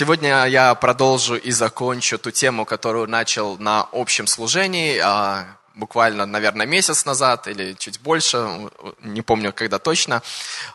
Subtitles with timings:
[0.00, 6.64] Сегодня я продолжу и закончу ту тему, которую начал на общем служении, а, буквально, наверное,
[6.64, 8.70] месяц назад или чуть больше,
[9.02, 10.22] не помню, когда точно.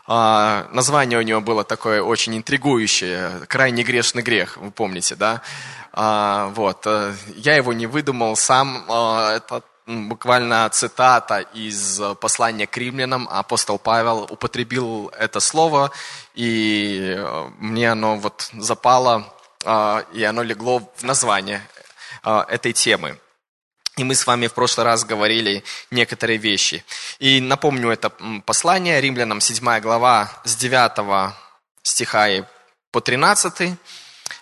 [0.06, 5.42] А, название у него было такое очень интригующее, «Крайне грешный грех», вы помните, да?
[5.92, 13.28] А, вот, э, я его не выдумал сам, это буквально цитата из послания к римлянам.
[13.30, 15.92] Апостол Павел употребил это слово,
[16.34, 19.32] и э, мне оно вот запало,
[19.64, 21.62] э, и оно легло в название
[22.24, 23.18] э, этой темы.
[23.96, 26.84] И мы с вами в прошлый раз говорили некоторые вещи.
[27.18, 28.10] И напомню это
[28.44, 31.32] послание римлянам 7 глава с 9
[31.82, 32.42] стиха и
[32.90, 33.78] по 13.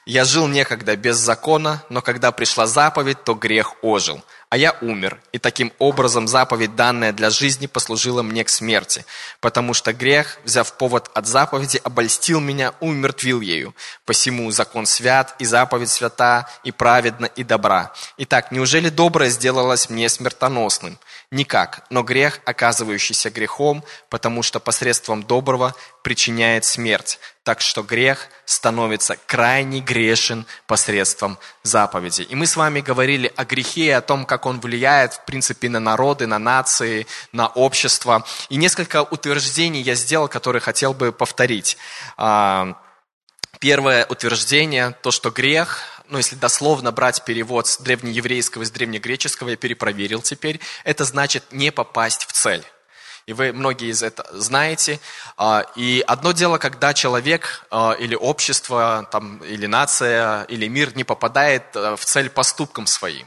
[0.06, 5.18] «Я жил некогда без закона, но когда пришла заповедь, то грех ожил а я умер,
[5.32, 9.04] и таким образом заповедь, данная для жизни, послужила мне к смерти,
[9.40, 13.74] потому что грех, взяв повод от заповеди, обольстил меня, умертвил ею.
[14.04, 17.92] Посему закон свят, и заповедь свята, и праведна, и добра.
[18.18, 21.00] Итак, неужели доброе сделалось мне смертоносным?
[21.30, 27.18] Никак, но грех, оказывающийся грехом, потому что посредством доброго причиняет смерть.
[27.42, 32.22] Так что грех становится крайне грешен посредством заповеди.
[32.22, 35.68] И мы с вами говорили о грехе, и о том, как он влияет, в принципе,
[35.68, 38.24] на народы, на нации, на общество.
[38.48, 41.76] И несколько утверждений я сделал, которые хотел бы повторить.
[42.16, 42.76] А,
[43.58, 49.50] первое утверждение, то, что грех ну, если дословно брать перевод с древнееврейского и с древнегреческого,
[49.50, 52.64] я перепроверил теперь, это значит не попасть в цель.
[53.26, 55.00] И вы многие из этого знаете.
[55.36, 61.04] А, и одно дело, когда человек а, или общество, там, или нация, или мир не
[61.04, 63.26] попадает э, в цель поступкам своим.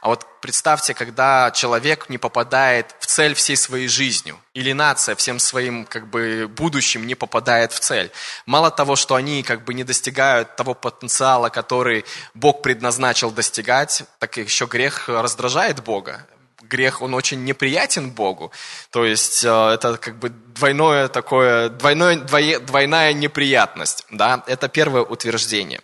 [0.00, 5.38] А вот представьте, когда человек не попадает в цель всей своей жизнью, или нация всем
[5.38, 8.10] своим как бы, будущим не попадает в цель.
[8.46, 14.38] Мало того, что они как бы не достигают того потенциала, который Бог предназначил достигать, так
[14.38, 16.26] еще грех раздражает Бога
[16.70, 18.50] грех, он очень неприятен Богу.
[18.90, 24.06] То есть э, это как бы двойное такое, двойное, двое, двойная неприятность.
[24.10, 24.42] Да?
[24.46, 25.80] Это первое утверждение.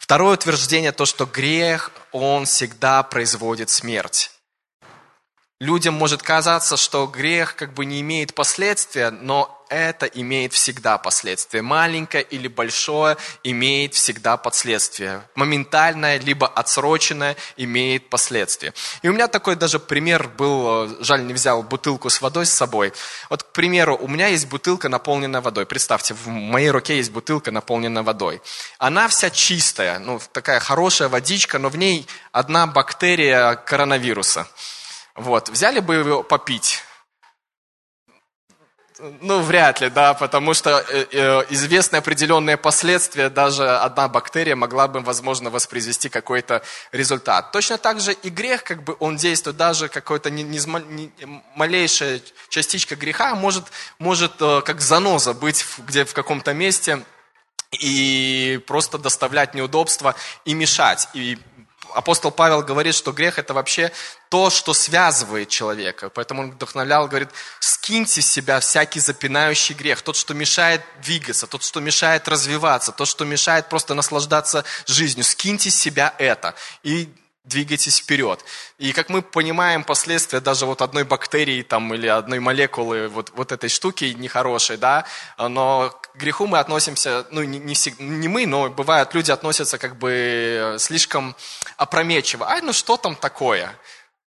[0.00, 4.30] Второе утверждение, то, что грех, он всегда производит смерть.
[5.60, 11.60] Людям может казаться, что грех как бы не имеет последствия, но это имеет всегда последствия.
[11.60, 15.22] Маленькое или большое имеет всегда последствия.
[15.34, 18.72] Моментальное, либо отсроченное имеет последствия.
[19.02, 22.94] И у меня такой даже пример был, жаль, не взял бутылку с водой с собой.
[23.28, 25.66] Вот, к примеру, у меня есть бутылка, наполненная водой.
[25.66, 28.40] Представьте, в моей руке есть бутылка, наполненная водой.
[28.78, 34.48] Она вся чистая, ну, такая хорошая водичка, но в ней одна бактерия коронавируса.
[35.16, 36.82] Вот, взяли бы его попить?
[39.22, 44.88] Ну, вряд ли, да, потому что э, э, известны определенные последствия, даже одна бактерия могла
[44.88, 46.62] бы, возможно, воспроизвести какой-то
[46.92, 47.50] результат.
[47.50, 51.10] Точно так же и грех, как бы он действует, даже какой-то не, не, не,
[51.54, 53.64] малейшая частичка греха может,
[53.98, 57.02] может э, как заноза быть где в каком-то месте
[57.72, 61.08] и просто доставлять неудобства и мешать.
[61.14, 61.38] И
[61.94, 63.92] апостол Павел говорит, что грех это вообще
[64.28, 66.10] то, что связывает человека.
[66.10, 67.28] Поэтому он вдохновлял, говорит,
[67.58, 73.08] скиньте с себя всякий запинающий грех, тот, что мешает двигаться, тот, что мешает развиваться, тот,
[73.08, 75.24] что мешает просто наслаждаться жизнью.
[75.24, 76.54] Скиньте с себя это.
[76.82, 77.08] И
[77.44, 78.44] двигайтесь вперед.
[78.78, 83.52] И как мы понимаем, последствия даже вот одной бактерии там, или одной молекулы вот, вот
[83.52, 85.06] этой штуки нехорошей, да,
[85.38, 89.96] но к греху мы относимся, ну не, не, не мы, но бывают люди относятся как
[89.96, 91.34] бы слишком
[91.76, 92.48] опрометчиво.
[92.48, 93.74] Ай, ну что там такое?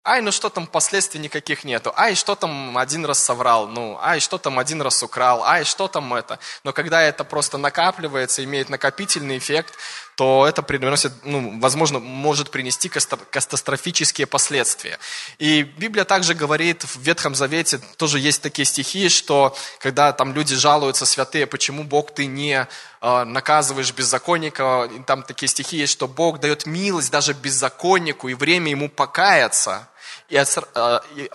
[0.03, 1.93] Ай, ну что там, последствий никаких нету.
[1.95, 5.87] Ай, что там один раз соврал, ну, ай, что там один раз украл, ай, что
[5.87, 6.39] там это.
[6.63, 9.75] Но когда это просто накапливается, имеет накопительный эффект,
[10.15, 14.99] то это приносит, ну, возможно, может принести катастрофические последствия.
[15.39, 20.55] И Библия также говорит, в Ветхом Завете тоже есть такие стихи, что когда там люди
[20.55, 22.67] жалуются, святые, почему Бог ты не
[23.01, 28.71] э, наказываешь беззаконника, там такие стихи есть, что Бог дает милость даже беззаконнику и время
[28.71, 29.87] ему покаяться
[30.29, 31.27] и, от, э, и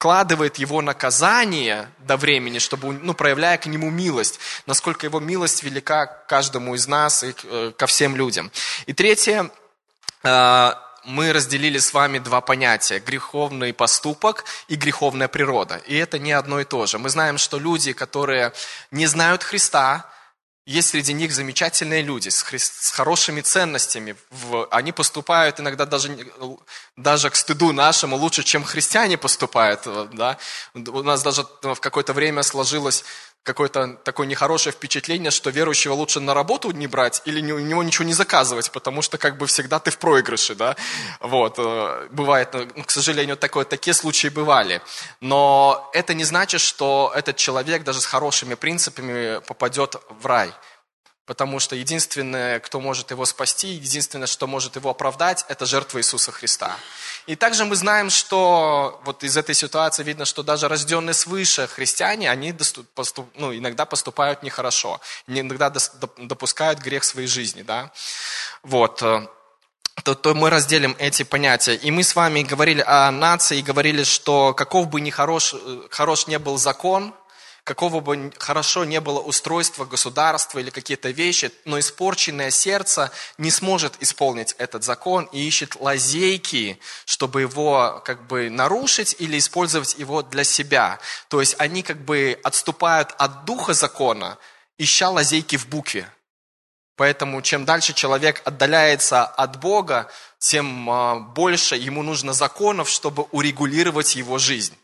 [0.00, 6.06] откладывает его наказание до времени, чтобы, ну, проявляя к нему милость, насколько его милость велика
[6.06, 8.50] каждому из нас и э, ко всем людям.
[8.86, 9.50] И третье,
[10.22, 10.72] э,
[11.04, 15.82] мы разделили с вами два понятия– греховный поступок и греховная природа.
[15.86, 16.98] И это не одно и то же.
[16.98, 18.54] Мы знаем, что люди, которые
[18.90, 20.06] не знают Христа,
[20.70, 22.58] есть среди них замечательные люди с, хри...
[22.58, 24.14] с хорошими ценностями.
[24.30, 24.68] В...
[24.70, 26.16] Они поступают иногда даже,
[26.96, 29.80] даже к стыду нашему лучше, чем христиане поступают.
[30.12, 30.38] Да?
[30.74, 33.04] У нас даже в какое-то время сложилось
[33.42, 38.04] какое-то такое нехорошее впечатление, что верующего лучше на работу не брать или у него ничего
[38.04, 40.76] не заказывать, потому что как бы всегда ты в проигрыше, да,
[41.20, 44.82] вот, э, бывает, ну, к сожалению, такое, такие случаи бывали,
[45.20, 50.52] но это не значит, что этот человек даже с хорошими принципами попадет в рай,
[51.30, 56.32] потому что единственное, кто может его спасти, единственное, что может его оправдать, это жертва Иисуса
[56.32, 56.76] Христа.
[57.28, 62.32] И также мы знаем, что вот из этой ситуации видно, что даже рожденные свыше христиане,
[62.32, 62.52] они
[62.96, 65.72] поступ, ну, иногда поступают нехорошо, иногда
[66.16, 67.62] допускают грех своей жизни.
[67.62, 67.92] Да?
[68.64, 69.00] Вот.
[69.00, 69.28] Э,
[70.02, 71.76] то, то мы разделим эти понятия.
[71.76, 76.26] И мы с вами говорили о нации, говорили, что каков бы ни хорош, э, хорош
[76.26, 77.14] не был закон,
[77.64, 83.94] какого бы хорошо не было устройства государства или какие-то вещи, но испорченное сердце не сможет
[84.00, 90.44] исполнить этот закон и ищет лазейки, чтобы его как бы нарушить или использовать его для
[90.44, 90.98] себя.
[91.28, 94.38] То есть они как бы отступают от духа закона,
[94.78, 96.10] ища лазейки в букве.
[96.96, 104.16] Поэтому чем дальше человек отдаляется от Бога, тем а, больше ему нужно законов, чтобы урегулировать
[104.16, 104.76] его жизнь.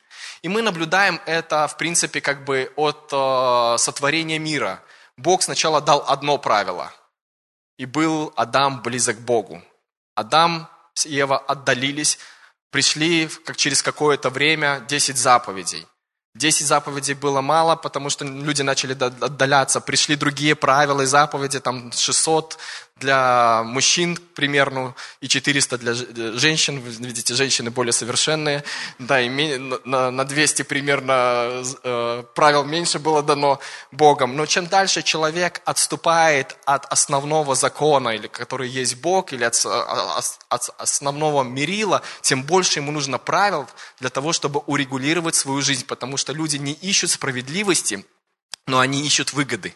[0.46, 4.80] И мы наблюдаем это, в принципе, как бы от э, сотворения мира.
[5.16, 6.92] Бог сначала дал одно правило.
[7.78, 9.60] И был Адам близок к Богу.
[10.14, 10.68] Адам
[11.04, 12.20] и Ева отдалились,
[12.70, 15.84] пришли как через какое-то время 10 заповедей.
[16.36, 19.80] Десять заповедей было мало, потому что люди начали отдаляться.
[19.80, 22.58] Пришли другие правила и заповеди, там 600
[22.96, 25.94] для мужчин примерно и 400 для
[26.38, 26.80] женщин.
[26.80, 28.64] Видите, женщины более совершенные.
[28.98, 29.28] Да, и
[29.84, 33.60] на 200 примерно э, правил меньше было дано
[33.92, 34.34] Богом.
[34.34, 39.66] Но чем дальше человек отступает от основного закона, или который есть Бог, или от,
[40.48, 43.68] от основного мерила, тем больше ему нужно правил
[44.00, 48.06] для того, чтобы урегулировать свою жизнь, потому что люди не ищут справедливости,
[48.66, 49.74] но они ищут выгоды.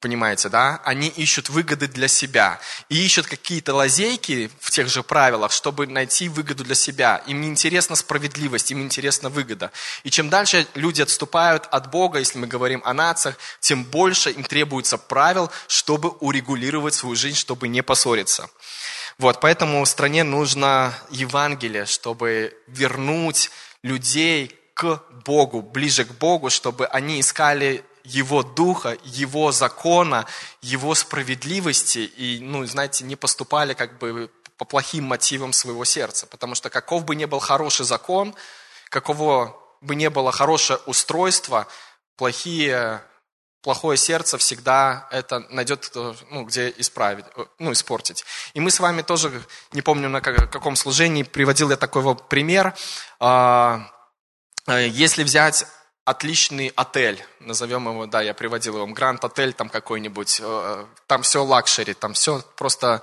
[0.00, 0.82] Понимаете, да?
[0.84, 2.60] Они ищут выгоды для себя.
[2.90, 7.22] И ищут какие-то лазейки в тех же правилах, чтобы найти выгоду для себя.
[7.26, 9.72] Им не интересна справедливость, им интересна выгода.
[10.04, 14.44] И чем дальше люди отступают от Бога, если мы говорим о нациях, тем больше им
[14.44, 18.50] требуется правил, чтобы урегулировать свою жизнь, чтобы не поссориться.
[19.16, 23.50] Вот, поэтому стране нужно Евангелие, чтобы вернуть
[23.82, 30.26] людей к Богу, ближе к Богу, чтобы они искали Его Духа, Его закона,
[30.62, 36.26] Его справедливости и, ну, знаете, не поступали как бы по плохим мотивам своего сердца.
[36.26, 38.34] Потому что каков бы ни был хороший закон,
[38.88, 41.66] каково бы ни было хорошее устройство,
[42.16, 43.02] плохие,
[43.62, 45.90] плохое сердце всегда это найдет,
[46.30, 47.26] ну, где исправить,
[47.58, 48.24] ну, испортить.
[48.54, 49.42] И мы с вами тоже,
[49.72, 52.74] не помню на каком служении, приводил я такой вот пример,
[53.20, 53.90] а,
[54.66, 55.66] Э, если взять
[56.06, 61.44] отличный отель, назовем его, да, я приводил его, Гранд Отель там какой-нибудь, э, там все
[61.44, 63.02] luxury, там все просто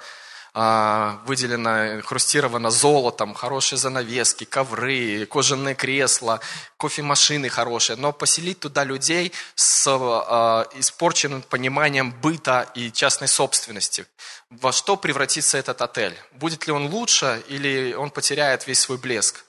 [0.55, 6.39] а, выделено, инкрустировано золотом, хорошие занавески, ковры, кожаные кресла,
[6.77, 7.97] кофемашины хорошие.
[7.97, 14.05] Но поселить туда людей с а, испорченным пониманием быта и частной собственности.
[14.49, 16.15] Во что превратится этот отель?
[16.33, 19.43] Будет ли он лучше или он потеряет весь свой блеск?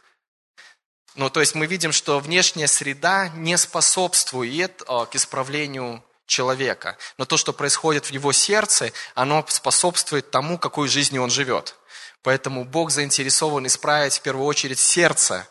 [1.15, 6.97] Ну, то есть мы видим, что внешняя среда не способствует э, к исправлению человека.
[7.19, 11.77] Но то, что происходит в его сердце, оно способствует тому, какой жизнью он живет.
[12.23, 15.47] Поэтому Бог заинтересован исправить в первую очередь сердце,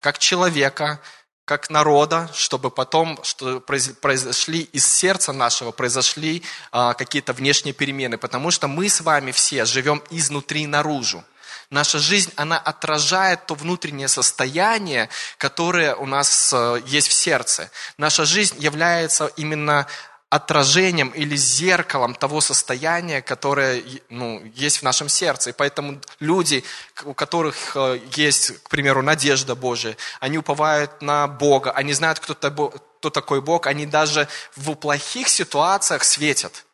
[0.00, 1.00] как человека,
[1.44, 8.18] как народа, чтобы потом что произошли из сердца нашего, произошли а, какие-то внешние перемены.
[8.18, 11.24] Потому что мы с вами все живем изнутри наружу.
[11.72, 17.70] Наша жизнь, она отражает то внутреннее состояние, которое у нас э, есть в сердце.
[17.96, 19.86] Наша жизнь является именно
[20.28, 25.48] отражением или зеркалом того состояния, которое ну, есть в нашем сердце.
[25.48, 26.62] И поэтому люди,
[27.04, 32.34] у которых э, есть, к примеру, надежда Божия, они уповают на Бога, они знают, кто,
[32.34, 36.66] кто такой Бог, они даже в плохих ситуациях светят.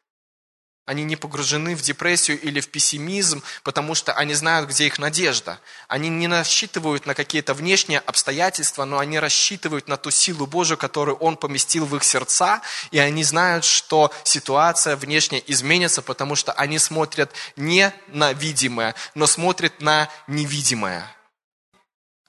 [0.89, 5.61] Они не погружены в депрессию или в пессимизм, потому что они знают, где их надежда.
[5.87, 11.19] Они не рассчитывают на какие-то внешние обстоятельства, но они рассчитывают на ту силу Божию, которую
[11.19, 16.79] Он поместил в их сердца, и они знают, что ситуация внешне изменится, потому что они
[16.79, 21.05] смотрят не на видимое, но смотрят на невидимое.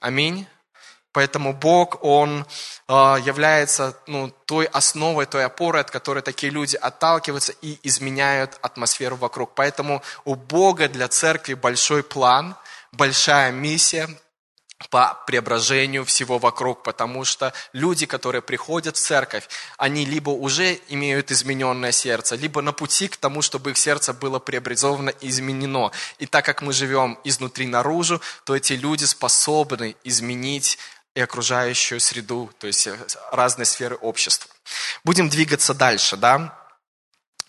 [0.01, 0.45] Аминь.
[1.13, 2.45] Поэтому Бог, Он
[2.89, 9.51] является ну, той основой, той опорой, от которой такие люди отталкиваются и изменяют атмосферу вокруг.
[9.53, 12.55] Поэтому у Бога для церкви большой план,
[12.91, 14.09] большая миссия,
[14.89, 21.31] по преображению всего вокруг, потому что люди, которые приходят в церковь, они либо уже имеют
[21.31, 25.91] измененное сердце, либо на пути к тому, чтобы их сердце было преобразовано и изменено.
[26.17, 30.79] И так как мы живем изнутри наружу, то эти люди способны изменить
[31.15, 32.87] и окружающую среду, то есть
[33.31, 34.49] разные сферы общества.
[35.03, 36.58] Будем двигаться дальше, да?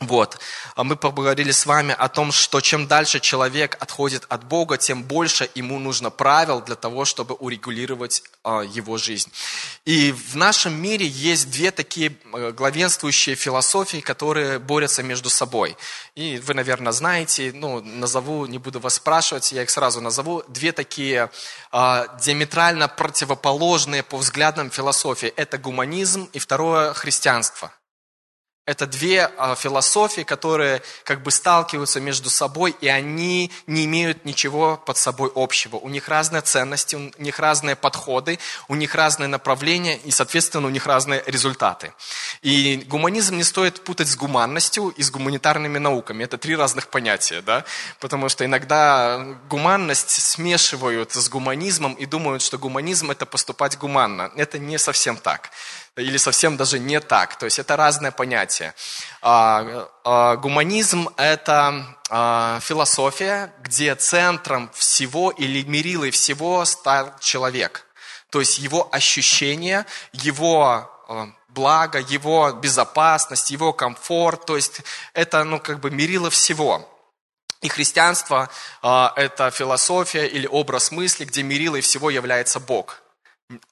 [0.00, 0.38] Вот.
[0.76, 5.02] А мы поговорили с вами о том, что чем дальше человек отходит от Бога, тем
[5.02, 9.30] больше ему нужно правил для того, чтобы урегулировать а, его жизнь.
[9.84, 15.76] И в нашем мире есть две такие э, главенствующие философии, которые борются между собой.
[16.14, 20.42] И вы, наверное, знаете, ну, назову, не буду вас спрашивать, я их сразу назову.
[20.48, 21.30] Две такие
[21.72, 25.28] а, диаметрально противоположные по взглядам философии.
[25.36, 27.70] Это гуманизм и второе христианство.
[28.66, 34.76] Это две а, философии, которые как бы сталкиваются между собой, и они не имеют ничего
[34.76, 35.76] под собой общего.
[35.76, 38.38] У них разные ценности, у них разные подходы,
[38.68, 41.94] у них разные направления, и, соответственно, у них разные результаты.
[42.42, 46.24] И гуманизм не стоит путать с гуманностью и с гуманитарными науками.
[46.24, 47.64] Это три разных понятия, да?
[47.98, 54.30] Потому что иногда гуманность смешивают с гуманизмом и думают, что гуманизм– это поступать гуманно.
[54.36, 55.50] Это не совсем так
[55.96, 57.36] или совсем даже не так.
[57.38, 58.74] То есть это разное понятие.
[59.22, 67.86] А, а, гуманизм– это а, философия, где центром всего или мерилой всего стал человек.
[68.30, 70.88] То есть его ощущение, его
[71.48, 74.46] благо, его безопасность, его комфорт.
[74.46, 74.82] То есть
[75.14, 76.86] это ну, как бы мерило всего.
[77.60, 78.48] И христианство–
[78.82, 83.02] это философия или образ мысли, где мерилой всего является Бог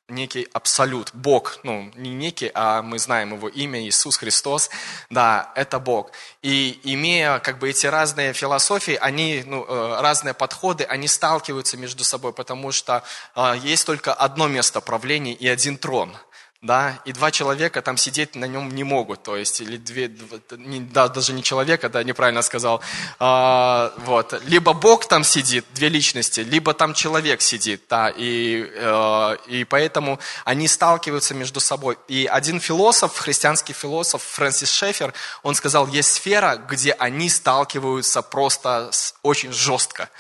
[0.09, 4.71] некий абсолют, Бог, ну, не некий, а мы знаем его имя, Иисус Христос,
[5.11, 6.13] да, это Бог.
[6.43, 12.05] И имея как бы эти разные философии, они, ну, э, разные подходы, они сталкиваются между
[12.05, 13.05] собой, потому что
[13.37, 16.17] э, есть только одно место правления и один трон–
[16.61, 20.11] да, и два человека там сидеть на нем не могут, то есть, или две,
[20.51, 22.81] не, да, даже не человека, да, неправильно сказал,
[23.21, 29.37] а, вот, либо Бог там сидит, две личности, либо там человек сидит, да, и, э,
[29.47, 31.97] и поэтому они сталкиваются между собой.
[32.09, 38.91] И один философ, христианский философ Фрэнсис Шефер, он сказал, есть сфера, где они сталкиваются просто
[39.23, 40.11] очень жестко.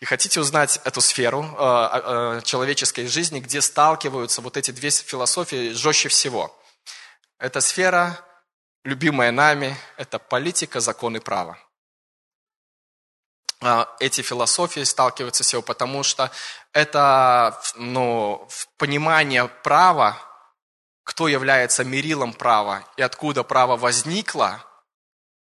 [0.00, 5.72] И хотите узнать эту сферу э, э, человеческой жизни, где сталкиваются вот эти две философии
[5.72, 6.56] жестче всего?
[7.38, 8.20] Эта сфера,
[8.84, 11.58] любимая нами, это политика, закон и право.
[13.60, 16.30] Э, эти философии сталкиваются всего, потому что
[16.72, 20.16] это ну, понимание права,
[21.02, 24.64] кто является мерилом права и откуда право возникло,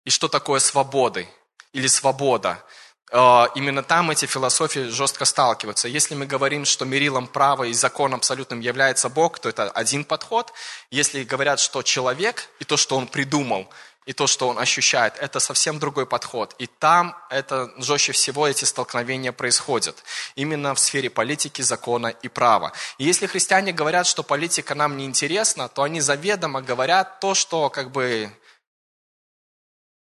[0.03, 1.27] и что такое свободы
[1.72, 2.63] или свобода–
[3.13, 5.88] именно там эти философии жестко сталкиваются.
[5.88, 10.51] Если мы говорим, что мерилом права и законом абсолютным является Бог, то это один подход.
[10.89, 13.70] Если говорят, что человек и то, что он придумал,
[14.05, 16.55] и то, что он ощущает, это совсем другой подход.
[16.58, 20.03] И там это жестче всего эти столкновения происходят.
[20.36, 22.74] Именно в сфере политики, закона и права.
[22.98, 27.70] И если христиане говорят, что политика нам не интересна, то они заведомо говорят то, что
[27.70, 28.29] как бы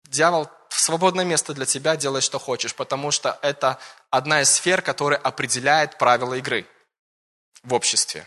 [0.05, 0.49] дьявол
[0.81, 3.79] свободное место для тебя, делай, что хочешь, потому что это
[4.11, 6.67] одна из сфер, которая определяет правила игры
[7.63, 8.27] в обществе.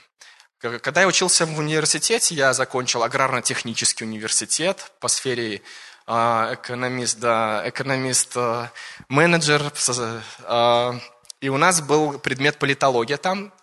[0.60, 5.62] Когда я учился в университете, я закончил аграрно-технический университет по сфере
[6.08, 9.62] а, экономист, да, экономист-менеджер.
[9.90, 11.00] А, а,
[11.42, 13.54] и у нас был предмет политология там,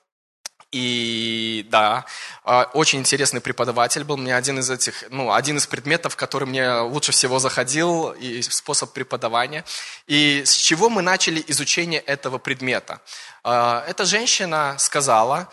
[0.73, 2.07] и да,
[2.45, 4.17] а, очень интересный преподаватель был.
[4.17, 8.93] Мне один из этих, ну, один из предметов, который мне лучше всего заходил, и способ
[8.93, 9.65] преподавания.
[10.07, 13.03] И с чего мы начали изучение этого предмета?
[13.45, 15.51] А, эта женщина сказала,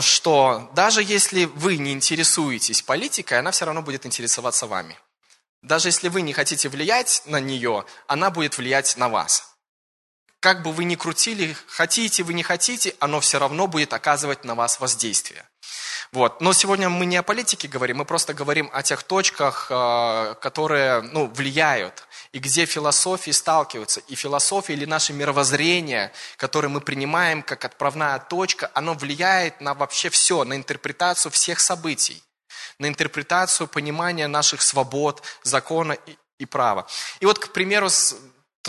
[0.00, 4.98] что даже если вы не интересуетесь политикой, она все равно будет интересоваться вами.
[5.62, 9.57] Даже если вы не хотите влиять на нее, она будет влиять на вас
[10.40, 14.54] как бы вы ни крутили, хотите вы не хотите, оно все равно будет оказывать на
[14.54, 15.44] вас воздействие.
[16.12, 16.40] Вот.
[16.40, 21.02] Но сегодня мы не о политике говорим, мы просто говорим о тех точках, э, которые
[21.02, 24.00] ну, влияют, и где философии сталкиваются.
[24.08, 30.08] И философия или наше мировоззрение, которое мы принимаем как отправная точка, оно влияет на вообще
[30.08, 32.22] все, на интерпретацию всех событий,
[32.78, 36.86] на интерпретацию понимания наших свобод, закона и, и права.
[37.20, 37.90] И вот, к примеру,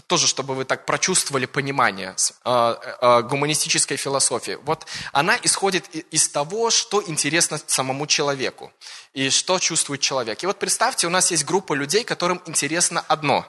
[0.08, 2.16] тоже, чтобы вы так прочувствовали понимание
[2.46, 4.58] э, э, гуманистической философии.
[4.64, 8.72] Вот она исходит из того, что интересно самому человеку
[9.14, 10.44] и что чувствует человек.
[10.44, 13.46] И вот представьте, у нас есть группа людей, которым интересно одно.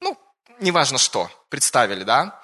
[0.00, 0.18] Ну,
[0.60, 2.40] неважно что, представили, да?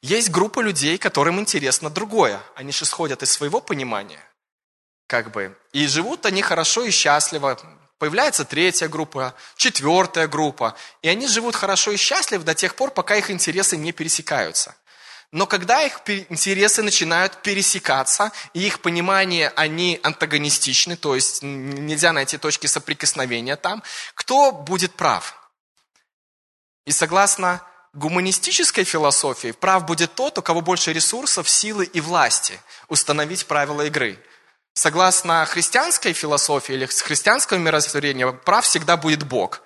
[0.00, 2.40] Есть группа людей, которым интересно другое.
[2.54, 4.24] Они же исходят из своего понимания.
[5.08, 5.56] Как бы.
[5.72, 7.58] И живут они хорошо и счастливо.
[7.98, 10.76] Появляется третья группа, четвертая группа.
[11.02, 14.74] И они живут хорошо и счастливо до тех пор, пока их интересы не пересекаются.
[15.30, 16.00] Но когда их
[16.30, 23.82] интересы начинают пересекаться, и их понимание, они антагонистичны, то есть нельзя найти точки соприкосновения там,
[24.14, 25.36] кто будет прав?
[26.86, 27.60] И согласно
[27.92, 34.18] гуманистической философии, прав будет тот, у кого больше ресурсов, силы и власти установить правила игры.
[34.78, 39.60] Согласно христианской философии или христианского мировоззрения, прав всегда будет Бог.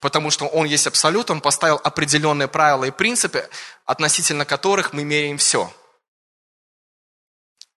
[0.00, 3.48] Потому что Он есть абсолют, Он поставил определенные правила и принципы,
[3.84, 5.72] относительно которых мы меряем все.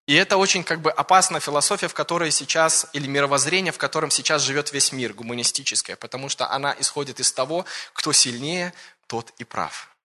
[0.07, 4.41] И это очень как бы опасная философия, в которой сейчас, или мировоззрение, в котором сейчас
[4.41, 8.73] живет весь мир, гуманистическое, потому что она исходит из того, кто сильнее,
[9.05, 9.95] тот и прав.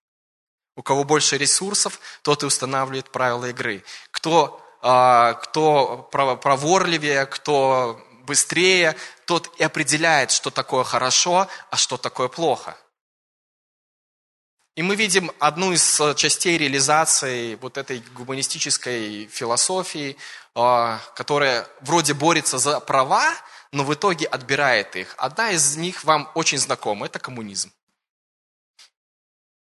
[0.76, 3.82] У кого больше ресурсов, тот и устанавливает правила игры.
[4.10, 12.76] Кто, кто проворливее, кто быстрее, тот и определяет, что такое хорошо, а что такое плохо.
[14.76, 20.16] И мы видим одну из частей реализации вот этой гуманистической философии,
[20.54, 23.34] а, которая вроде борется за права,
[23.72, 25.14] но в итоге отбирает их.
[25.18, 27.72] Одна из них вам очень знакома, это коммунизм.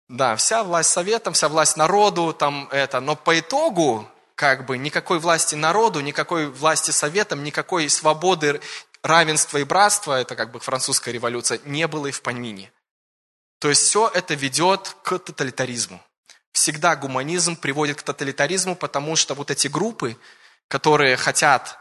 [0.08, 4.08] Да, вся власть советом, вся власть народу, там это, но по итогу
[4.40, 8.62] как бы никакой власти народу, никакой власти советам, никакой свободы,
[9.04, 12.72] равенства и братства, это как бы французская революция, не было и в помине.
[13.60, 16.02] То есть все это ведет к тоталитаризму.
[16.54, 20.16] Всегда гуманизм приводит к тоталитаризму, потому что вот эти группы,
[20.70, 21.78] которые хотят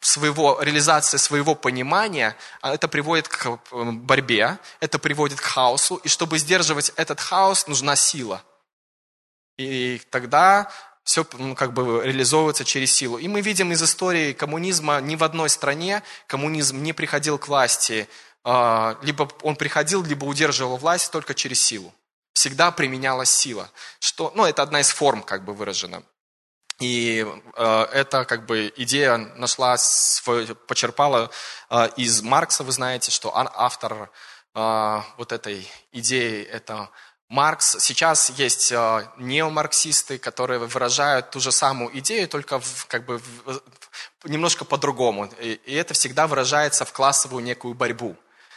[0.00, 6.08] своего, реализации своего понимания, а это приводит к э, борьбе, это приводит к хаосу, и
[6.08, 8.42] чтобы сдерживать этот хаос, нужна сила.
[9.56, 10.72] И тогда
[11.04, 13.18] все ну, как бы реализовывается через силу.
[13.18, 18.08] И мы видим из истории коммунизма ни в одной стране коммунизм не приходил к власти,
[18.44, 21.92] а, либо он приходил, либо удерживал власть только через силу.
[22.34, 23.70] Всегда применялась сила.
[24.00, 26.02] Что, ну, это одна из форм как бы выражена.
[26.80, 27.24] И
[27.56, 31.30] э, эта как бы идея нашла свой, почерпала
[31.70, 34.10] э, из Маркса, вы знаете, что автор
[34.54, 36.90] э, вот этой идеи это
[37.32, 37.76] Маркс.
[37.80, 43.62] Сейчас есть э, неомарксисты, которые выражают ту же самую идею, только в, как бы в,
[44.24, 45.30] немножко по-другому.
[45.40, 48.16] И, и это всегда выражается в классовую некую борьбу.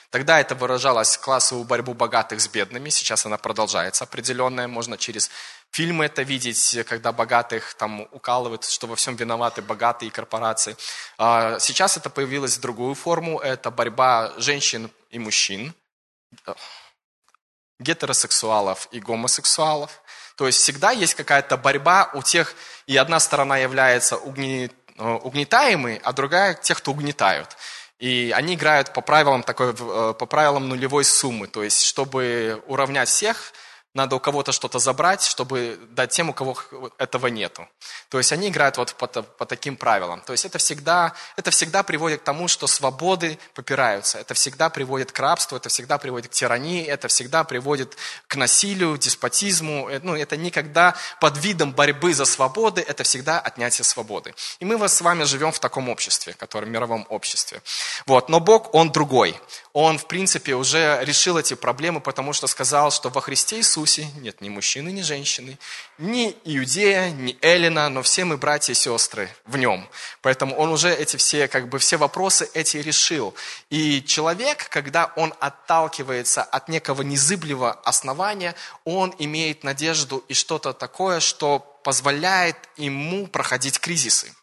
[0.10, 5.32] Тогда это выражалось классовую борьбу богатых с бедными, сейчас она продолжается определенная, можно через
[5.72, 10.76] фильмы это видеть, когда богатых там укалывают, что во всем виноваты богатые корпорации.
[11.18, 15.74] А сейчас это появилось в другую форму, это борьба женщин и мужчин
[17.80, 20.02] гетеросексуалов и гомосексуалов.
[20.36, 22.56] То есть всегда есть какая-то борьба у тех,
[22.88, 27.56] и одна сторона является угни, э, угнетаемой, а другая тех, кто угнетают.
[28.00, 31.48] И они играют по правилам, такой, э, по правилам нулевой суммы.
[31.48, 33.54] То есть, чтобы уравнять всех,
[33.96, 36.58] надо у кого-то что-то забрать, чтобы дать тем, у кого
[36.98, 37.66] этого нету.
[38.10, 40.20] То есть они играют вот по, по таким правилам.
[40.22, 44.20] То есть это всегда, это всегда приводит к тому, что свободы попираются.
[44.20, 47.96] Это всегда приводит к рабству, это всегда приводит к тирании, это всегда приводит
[48.28, 49.88] к насилию, деспотизму.
[49.90, 54.36] Э, ну, это никогда под видом борьбы за свободы, это всегда отнятие свободы.
[54.60, 57.62] И мы с вами живем в таком обществе, которое мировом обществе.
[58.06, 58.28] Вот.
[58.28, 59.40] Но Бог, Он другой.
[59.72, 64.10] Он, в принципе, уже решил эти проблемы, потому что сказал, что во Христе Иисусе Иисусе
[64.17, 65.60] нет ни мужчины, ни женщины,
[66.00, 69.88] ни Иудея, ни Эллина, но все мы братья и сестры в нем.
[70.21, 73.36] Поэтому он уже эти все, как бы все вопросы эти решил.
[73.69, 81.19] И человек, когда он отталкивается от некого незыблего основания, он имеет надежду и что-то такое,
[81.19, 84.34] что позволяет ему проходить кризисы.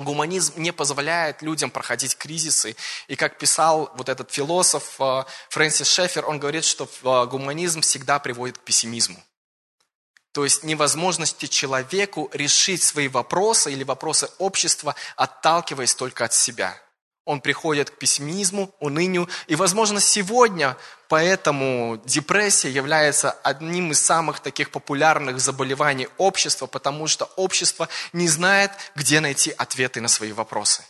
[0.00, 2.74] Гуманизм не позволяет людям проходить кризисы.
[3.06, 8.18] И как писал вот этот философ э, Фрэнсис Шефер, он говорит, что э, гуманизм всегда
[8.18, 9.22] приводит к пессимизму.
[10.32, 16.80] То есть невозможности человеку решить свои вопросы или вопросы общества, отталкиваясь только от себя
[17.30, 19.28] он приходит к пессимизму, унынию.
[19.46, 20.76] И, возможно, сегодня
[21.10, 28.70] поэтому депрессия является одним из самых таких популярных заболеваний общества, потому что общество не знает,
[28.94, 30.84] где найти ответы на свои вопросы.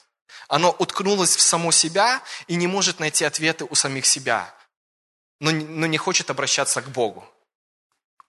[0.47, 4.55] Оно уткнулось в само себя и не может найти ответы у самих себя,
[5.41, 5.51] но
[5.87, 7.27] не хочет обращаться к Богу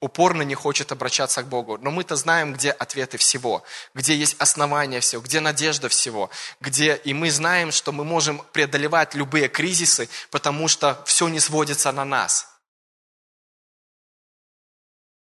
[0.02, 1.78] упорно не хочет обращаться к Богу.
[1.78, 7.14] Но мы-то знаем, где ответы всего, где есть основания всего, где надежда всего, где и
[7.14, 12.50] мы знаем, что мы можем преодолевать любые кризисы, потому что все не сводится на нас.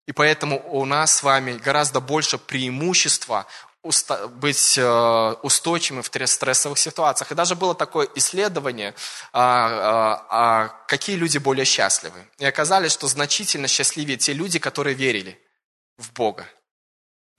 [0.07, 3.45] И поэтому у нас с вами гораздо больше преимущества
[4.41, 7.31] быть э, устойчивыми в стрессовых ситуациях.
[7.31, 8.93] И даже было такое исследование,
[9.31, 12.27] а, а, а какие люди более счастливы.
[12.39, 15.39] И оказалось, что значительно счастливее те люди, которые верили
[15.97, 16.45] в Бога.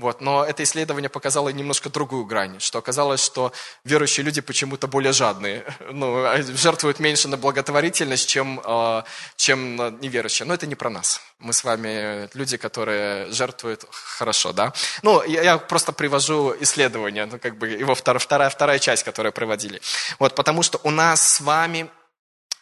[0.01, 3.53] Вот, но это исследование показало немножко другую грань, что оказалось, что
[3.85, 6.25] верующие люди почему-то более жадные, ну,
[6.57, 9.03] жертвуют меньше на благотворительность, чем, э,
[9.37, 10.47] чем неверующие.
[10.47, 11.21] Но это не про нас.
[11.39, 14.73] Мы с вами люди, которые жертвуют хорошо, да?
[15.03, 19.83] Ну, я просто привожу исследование, ну, как бы его вторая, вторая, вторая часть, которую проводили.
[20.19, 21.91] Вот, потому что у нас с вами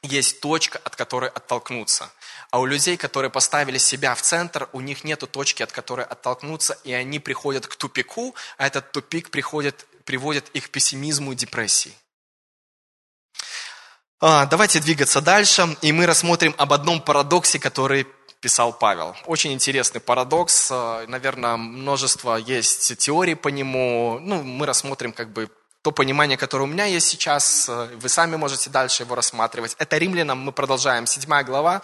[0.03, 2.11] есть точка, от которой оттолкнуться.
[2.51, 6.79] А у людей, которые поставили себя в центр, у них нет точки, от которой оттолкнуться,
[6.85, 11.93] и они приходят к тупику, а этот тупик приходит, приводит их к пессимизму и депрессии.
[14.21, 18.07] А, давайте двигаться дальше, и мы рассмотрим об одном парадоксе, который
[18.41, 19.15] писал Павел.
[19.27, 24.19] Очень интересный парадокс, а, наверное, множество есть теорий по нему.
[24.21, 25.51] Ну, мы рассмотрим как бы
[25.83, 29.77] то понимание, которое у меня есть сейчас, а, вы сами можете дальше его рассматривать.
[29.79, 31.83] Это римлянам, мы продолжаем, 7 глава,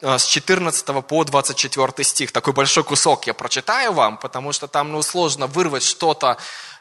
[0.00, 2.32] с 14 по 24 стих.
[2.32, 6.36] Такой большой кусок я прочитаю вам, потому что там ну, сложно вырвать что-то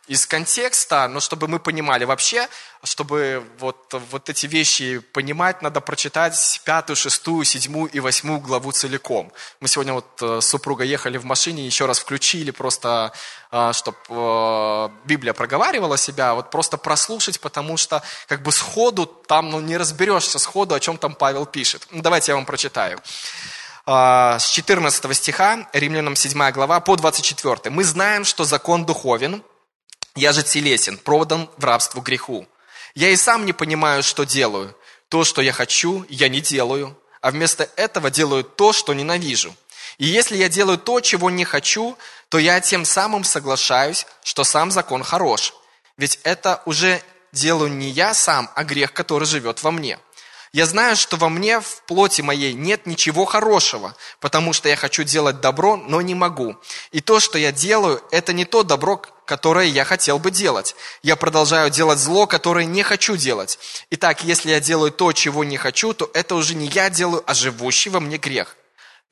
[0.08, 2.48] из контекста, но чтобы мы понимали вообще,
[2.84, 9.32] чтобы вот, вот эти вещи понимать, надо прочитать пятую, шестую, седьмую и восьмую главу целиком.
[9.60, 13.12] Мы сегодня вот э, с супругой ехали в машине, еще раз включили просто,
[13.52, 19.50] э, чтобы э, Библия проговаривала себя, вот просто прослушать, потому что как бы сходу там
[19.50, 21.86] ну, не разберешься сходу, о чем там Павел пишет.
[21.92, 23.00] Ну, давайте я вам прочитаю
[23.90, 27.70] с 14 стиха, Римлянам 7 глава, по 24.
[27.70, 29.42] «Мы знаем, что закон духовен,
[30.18, 32.48] я же телесен, продан в рабство греху.
[32.96, 34.76] Я и сам не понимаю, что делаю.
[35.10, 39.56] То, что я хочу, я не делаю, а вместо этого делаю то, что ненавижу.
[39.98, 41.98] И если я делаю то, чего не хочу,
[42.30, 45.54] то я тем самым соглашаюсь, что сам закон хорош.
[45.98, 47.02] Ведь это уже
[47.32, 49.98] делаю не я сам, а грех, который живет во мне.
[50.58, 55.04] Я знаю, что во мне, в плоти моей, нет ничего хорошего, потому что я хочу
[55.04, 56.56] делать добро, но не могу.
[56.92, 60.76] И то, что я делаю, это не то добро, которое я хотел бы делать.
[61.04, 63.60] Я продолжаю делать зло, которое не хочу делать.
[63.92, 67.36] Итак, если я делаю то, чего не хочу, то это уже не я делаю, а
[67.36, 68.58] живущий во мне грех.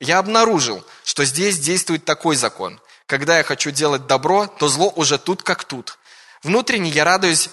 [0.00, 2.80] Я обнаружил, что здесь действует такой закон.
[3.06, 5.96] Когда я хочу делать добро, то зло уже тут как тут.
[6.42, 7.50] Внутренне я радуюсь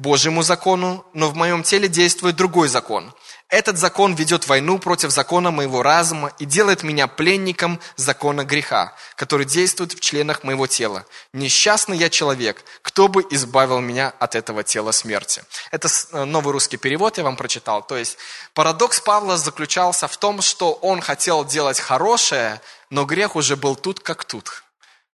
[0.00, 3.12] Божьему закону, но в моем теле действует другой закон.
[3.50, 9.44] Этот закон ведет войну против закона моего разума и делает меня пленником закона греха, который
[9.44, 11.04] действует в членах моего тела.
[11.34, 15.42] Несчастный я человек, кто бы избавил меня от этого тела смерти.
[15.70, 17.82] Это э, новый русский перевод я вам прочитал.
[17.82, 18.16] То есть
[18.54, 24.00] парадокс Павла заключался в том, что он хотел делать хорошее, но грех уже был тут
[24.00, 24.62] как тут.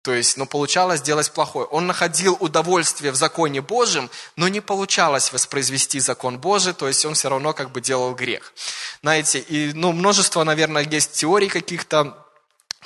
[0.02, 1.64] То есть, ну, получалось делать плохое.
[1.66, 7.14] Он находил удовольствие в законе Божьем, но не получалось воспроизвести закон Божий, то есть он
[7.14, 8.52] все равно как бы делал грех.
[9.00, 12.18] Знаете, и, ну, множество, наверное, есть теорий каких-то,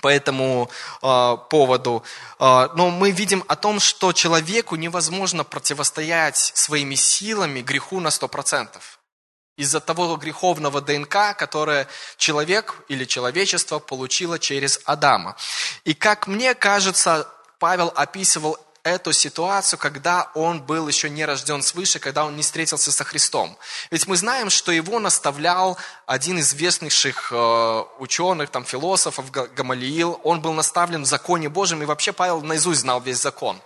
[0.03, 0.71] по этому
[1.03, 2.03] э, поводу.
[2.39, 8.69] Э, но мы видим о том, что человеку невозможно противостоять своими силами греху на 100%
[9.57, 11.89] из-за того греховного ДНК, которое
[12.19, 15.37] человек или человечество получило через Адама.
[15.85, 21.99] И как мне кажется, Павел описывал эту ситуацию, когда он был еще не рожден свыше,
[21.99, 23.59] когда он не встретился со Христом.
[23.91, 30.21] Ведь мы знаем, что его наставлял один из известнейших э, ученых, там, философов, Гамалиил.
[30.23, 33.61] Он был наставлен в законе Божьем, и вообще Павел наизусть знал весь закон.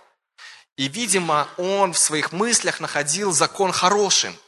[0.75, 4.35] И, видимо, он в своих мыслях находил закон хорошим–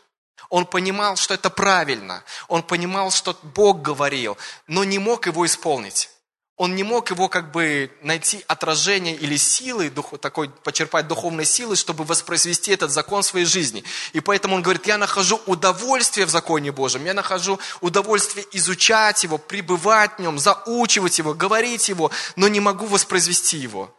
[0.49, 2.23] он понимал, что это правильно.
[2.47, 6.10] Он понимал, что Бог говорил, но не мог его исполнить.
[6.56, 12.03] Он не мог его как бы найти отражение или силы, такой, почерпать духовной силы, чтобы
[12.03, 13.84] воспроизвести этот закон в своей жизни.
[14.13, 19.39] И поэтому он говорит, я нахожу удовольствие в законе Божьем, я нахожу удовольствие изучать его,
[19.39, 23.93] пребывать в нем, заучивать его, говорить его, но не могу воспроизвести его.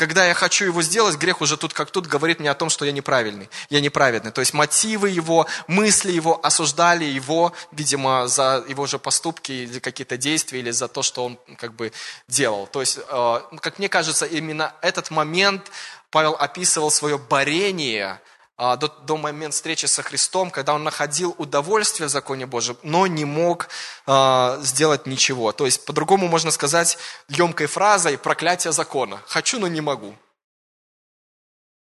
[0.00, 2.86] Когда я хочу его сделать, грех уже тут как тут говорит мне о том, что
[2.86, 4.30] я неправильный, я неправедный.
[4.30, 10.16] То есть мотивы его, мысли его осуждали его, видимо, за его же поступки или какие-то
[10.16, 11.92] действия, или за то, что он как бы
[12.28, 12.66] делал.
[12.66, 15.70] То есть, э, как мне кажется, именно этот момент
[16.10, 18.22] Павел описывал свое борение
[18.60, 23.24] до, до момента встречи со Христом, когда он находил удовольствие в законе Божьем, но не
[23.24, 23.68] мог
[24.06, 25.52] а, сделать ничего.
[25.52, 29.22] То есть, по-другому можно сказать емкой фразой «проклятие закона».
[29.26, 30.14] «Хочу, но не могу».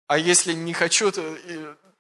[0.07, 1.21] А если не хочу, то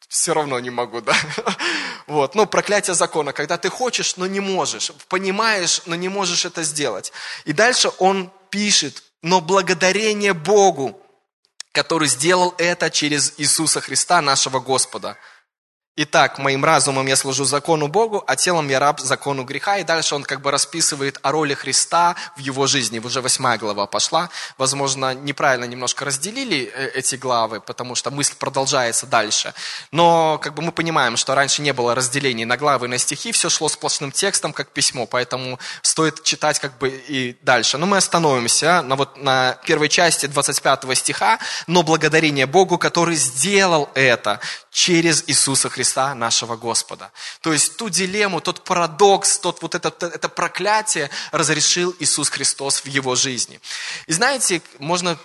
[0.07, 1.13] все равно не могу, да?
[2.07, 6.63] Вот, ну, проклятие закона, когда ты хочешь, но не можешь, понимаешь, но не можешь это
[6.63, 7.11] сделать.
[7.45, 10.99] И дальше он пишет, но благодарение Богу,
[11.71, 15.17] который сделал это через Иисуса Христа, нашего Господа.
[16.01, 19.79] Итак, моим разумом я служу закону Богу, а телом я раб закону греха.
[19.79, 22.99] И дальше он как бы расписывает о роли Христа в его жизни.
[22.99, 24.29] Уже восьмая глава пошла.
[24.57, 29.53] Возможно, неправильно немножко разделили э, эти главы, потому что мысль продолжается дальше.
[29.91, 33.33] Но как бы мы понимаем, что раньше не было разделений на главы и на стихи,
[33.33, 37.77] все шло сплошным текстом, как письмо, поэтому стоит читать как бы и дальше.
[37.77, 41.39] Но мы остановимся на, вот, на первой части 25 стиха.
[41.67, 44.39] «Но благодарение Богу, который сделал это
[44.71, 47.11] через Иисуса Христа, нашего Господа.
[47.41, 52.85] То есть ту дилемму, тот парадокс, тот вот это, это проклятие разрешил Иисус Христос в
[52.87, 53.59] его жизни.
[54.07, 55.17] И знаете, можно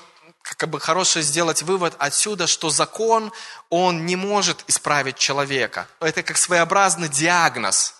[0.42, 3.32] как бы хороший сделать вывод отсюда, что закон,
[3.70, 5.88] он не может исправить человека.
[6.00, 7.94] Это как своеобразный диагноз.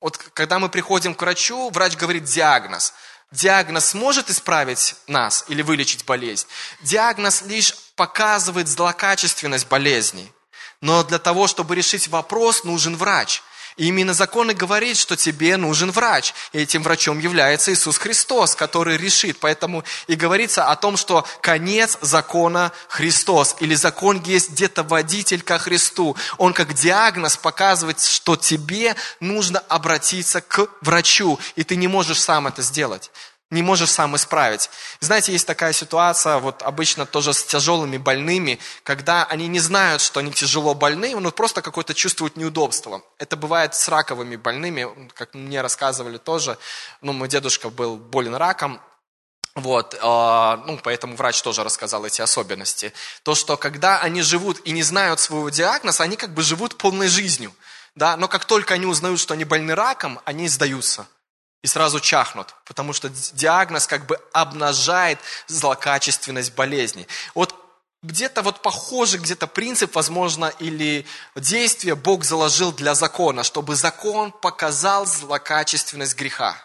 [0.00, 2.94] Вот когда мы приходим к врачу, врач говорит диагноз.
[3.32, 6.46] Диагноз может исправить нас или вылечить болезнь.
[6.82, 10.30] Диагноз лишь показывает злокачественность болезни.
[10.82, 13.42] Но для того, чтобы решить вопрос, нужен врач.
[13.76, 16.34] И именно закон и говорит, что тебе нужен врач.
[16.52, 19.38] И этим врачом является Иисус Христос, который решит.
[19.40, 23.56] Поэтому и говорится о том, что конец закона Христос.
[23.60, 26.16] Или закон есть где-то водитель ко Христу.
[26.36, 31.38] Он как диагноз показывает, что тебе нужно обратиться к врачу.
[31.56, 33.10] И ты не можешь сам это сделать
[33.52, 34.70] не можешь сам исправить.
[35.00, 40.20] Знаете, есть такая ситуация, вот обычно тоже с тяжелыми больными, когда они не знают, что
[40.20, 43.02] они тяжело больны, но просто какое-то чувствуют неудобство.
[43.18, 46.56] Это бывает с раковыми больными, как мне рассказывали тоже.
[47.02, 48.80] Ну, мой дедушка был болен раком,
[49.54, 52.94] вот, э, ну, поэтому врач тоже рассказал эти особенности.
[53.22, 57.08] То, что когда они живут и не знают своего диагноза, они как бы живут полной
[57.08, 57.52] жизнью.
[57.94, 58.16] Да?
[58.16, 61.06] Но как только они узнают, что они больны раком, они сдаются
[61.62, 67.06] и сразу чахнут, потому что диагноз как бы обнажает злокачественность болезни.
[67.34, 67.54] Вот
[68.02, 75.06] где-то вот похожий где-то принцип, возможно, или действие Бог заложил для закона, чтобы закон показал
[75.06, 76.56] злокачественность греха.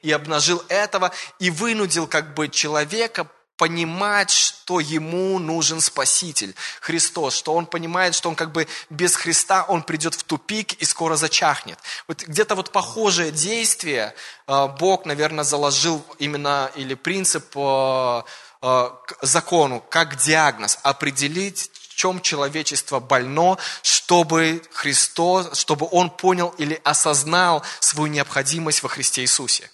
[0.00, 3.28] И обнажил этого, и вынудил как бы человека
[3.60, 9.66] понимать, что ему нужен Спаситель, Христос, что он понимает, что он как бы без Христа
[9.68, 11.78] он придет в тупик и скоро зачахнет.
[12.08, 14.14] Вот где-то вот похожее действие
[14.46, 18.22] э, Бог, наверное, заложил именно, или принцип э,
[18.62, 26.80] э, закону, как диагноз, определить, в чем человечество больно, чтобы Христос, чтобы он понял или
[26.82, 29.68] осознал свою необходимость во Христе Иисусе.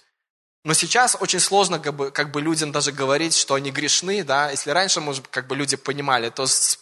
[0.67, 4.51] Но сейчас очень сложно как бы, как бы людям даже говорить, что они грешны, да,
[4.51, 6.77] если раньше, может, как бы люди понимали, то с,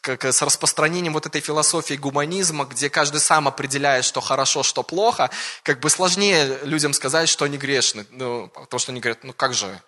[0.00, 5.28] как, с распространением вот этой философии гуманизма, где каждый сам определяет, что хорошо, что плохо,
[5.62, 9.52] как бы сложнее людям сказать, что они грешны, ну, потому что они говорят, ну как
[9.52, 9.82] же,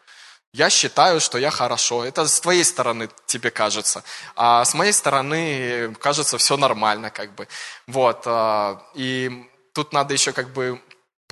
[0.53, 2.05] я считаю, что я хорошо.
[2.05, 4.05] Это с твоей стороны тебе кажется.
[4.37, 7.49] А с моей стороны кажется все нормально, как бы.
[7.87, 8.25] Вот.
[8.27, 10.83] А, и тут надо еще как бы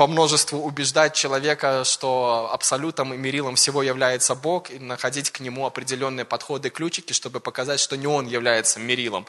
[0.01, 5.67] по множеству убеждать человека, что абсолютом и мерилом всего является Бог, и находить к нему
[5.67, 9.27] определенные подходы, ключики, чтобы показать, что не он является мерилом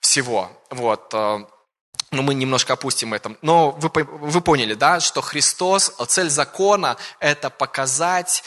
[0.00, 0.50] всего.
[0.70, 1.14] Вот.
[1.14, 1.44] Э,
[2.10, 3.36] но мы немножко опустим это.
[3.42, 8.42] Но вы, вы поняли, да, что Христос, цель закона– это показать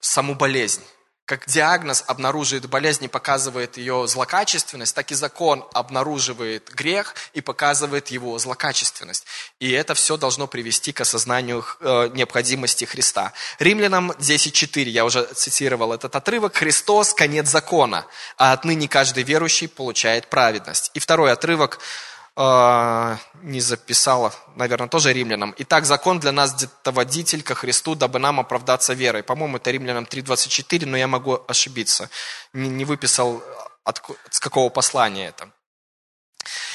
[0.00, 0.82] саму болезнь
[1.26, 8.08] как диагноз обнаруживает болезнь и показывает ее злокачественность, так и закон обнаруживает грех и показывает
[8.08, 9.26] его злокачественность.
[9.58, 13.32] И это все должно привести к осознанию э, необходимости Христа.
[13.58, 18.06] Римлянам 10.4, я уже цитировал этот отрывок, «Христос– конец закона,
[18.38, 20.92] а отныне каждый верующий получает праведность».
[20.94, 21.80] И второй отрывок–
[22.36, 25.54] э, не записала, наверное, тоже римлянам.
[25.58, 29.22] Итак, закон для нас где-то водитель ко Христу, дабы нам оправдаться верой.
[29.22, 32.10] По-моему, это римлянам 3.24, но я могу ошибиться.
[32.52, 33.42] Не, не выписал,
[33.84, 35.48] от, с какого послания это.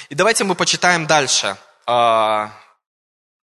[0.09, 1.57] И давайте мы почитаем дальше.
[1.87, 2.47] Э,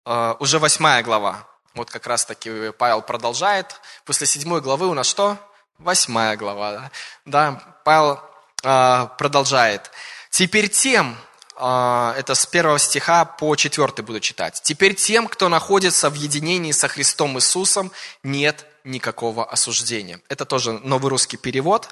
[0.05, 1.47] э, уже восьмая глава.
[1.75, 3.81] Вот как раз таки Павел продолжает.
[4.05, 5.37] После седьмой главы у нас что?
[5.79, 6.91] Восьмая глава.
[7.27, 8.21] Да, Павел
[8.63, 9.91] э, продолжает.
[10.31, 11.17] Теперь тем,
[11.59, 14.61] это с первого стиха по четвертый буду читать.
[14.63, 17.93] «Теперь тем, кто находится в единении со Христом Иисусом,
[18.23, 20.21] нет никакого осуждения».
[20.29, 21.89] Это тоже новый русский перевод.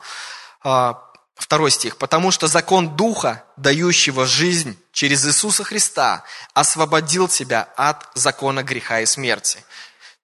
[0.62, 1.02] А,
[1.34, 1.96] второй стих.
[1.96, 9.06] «Потому что закон Духа, дающего жизнь через Иисуса Христа, освободил тебя от закона греха и
[9.06, 9.64] смерти».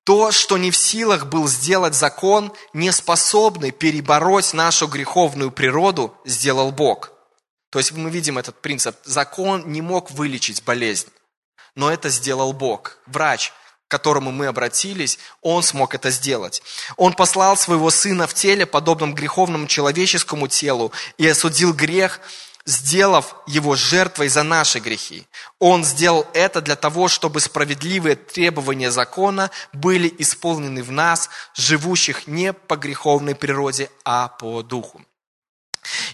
[0.04, 6.72] То, что не в силах был сделать закон, не способный перебороть нашу греховную природу, сделал
[6.72, 7.12] Бог–
[7.70, 8.96] то есть мы видим этот принцип.
[9.04, 11.08] Закон не мог вылечить болезнь,
[11.74, 12.98] но это сделал Бог.
[13.06, 13.52] Врач,
[13.86, 16.62] к которому мы обратились, Он смог это сделать.
[16.96, 22.20] Он послал своего Сына в теле, подобном греховному человеческому телу, и осудил грех,
[22.66, 25.26] сделав его жертвой за наши грехи.
[25.60, 32.52] Он сделал это для того, чтобы справедливые требования закона были исполнены в нас, живущих не
[32.52, 35.02] по греховной природе, а по духу.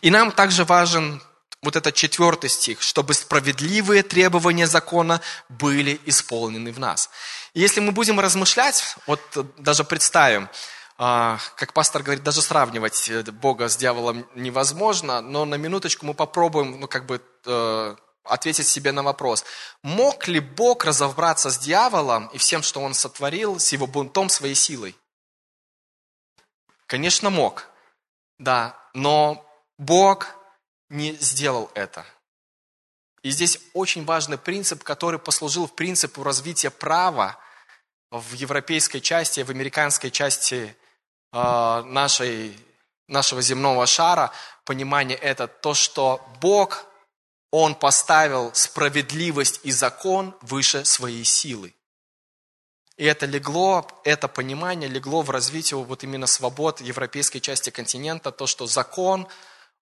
[0.03, 1.21] И нам также важен
[1.63, 7.11] вот этот четвертый стих, чтобы справедливые требования закона были исполнены в нас.
[7.55, 9.21] И если мы будем размышлять, вот
[9.59, 10.49] даже представим,
[10.99, 16.15] а, как пастор говорит, даже сравнивать э, Бога с дьяволом невозможно, но на минуточку мы
[16.15, 19.45] попробуем, ну, как бы, э, ответить себе на вопрос.
[19.83, 24.55] Мог ли Бог разобраться с дьяволом и всем, что он сотворил, с его бунтом, своей
[24.55, 24.97] силой?
[26.87, 27.69] Конечно, мог.
[28.39, 29.45] Да, но
[29.79, 30.36] Бог
[30.89, 32.05] не сделал это.
[33.23, 37.39] И здесь очень важный принцип, который послужил принципу развития права
[38.11, 40.77] в европейской части, в американской части
[41.33, 42.57] э, нашей,
[43.09, 44.31] нашего земного шара.
[44.65, 46.87] Понимание это то, что Бог,
[47.51, 51.75] Он поставил справедливость и закон выше своей силы.
[52.97, 58.47] И это легло, это понимание легло в развитие вот именно свобод европейской части континента, то,
[58.47, 59.27] что закон–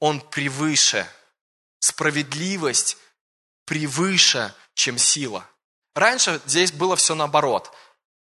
[0.00, 1.06] он превыше.
[1.80, 2.96] Справедливость
[3.64, 5.44] превыше, чем сила.
[5.94, 7.72] Раньше здесь было все наоборот.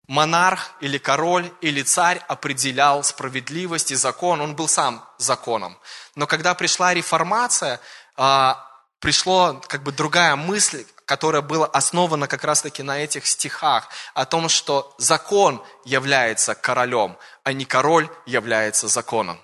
[0.09, 5.79] Монарх или король или царь определял справедливость и закон, он был сам законом.
[6.15, 7.81] Но когда пришла реформация,
[8.17, 8.67] а,
[8.99, 14.49] пришло как бы другая мысль, которая была основана как раз-таки на этих стихах, о том,
[14.49, 19.41] что закон является королем, а не король является законом.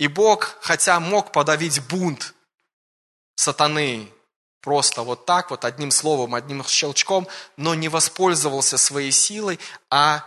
[0.00, 2.32] И Бог, хотя мог подавить бунт
[3.34, 4.10] сатаны
[4.62, 9.60] просто вот так, вот одним словом, одним щелчком, но не воспользовался своей силой,
[9.90, 10.24] а,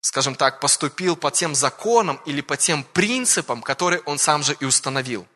[0.00, 4.64] скажем так, поступил по тем законам или по тем принципам, которые Он сам же и
[4.64, 5.28] установил.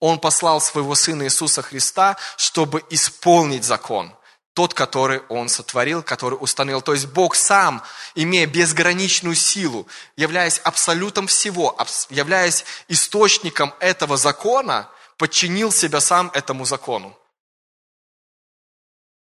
[0.00, 4.17] Он послал своего Сына Иисуса Христа, чтобы исполнить закон
[4.58, 6.82] тот, который Он сотворил, который установил.
[6.82, 7.80] То есть Бог сам,
[8.16, 11.78] имея безграничную силу, являясь абсолютом всего,
[12.10, 17.16] являясь источником этого закона, подчинил себя сам этому закону,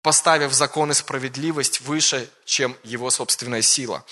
[0.03, 4.05] поставив закон и справедливость выше, чем его собственная сила.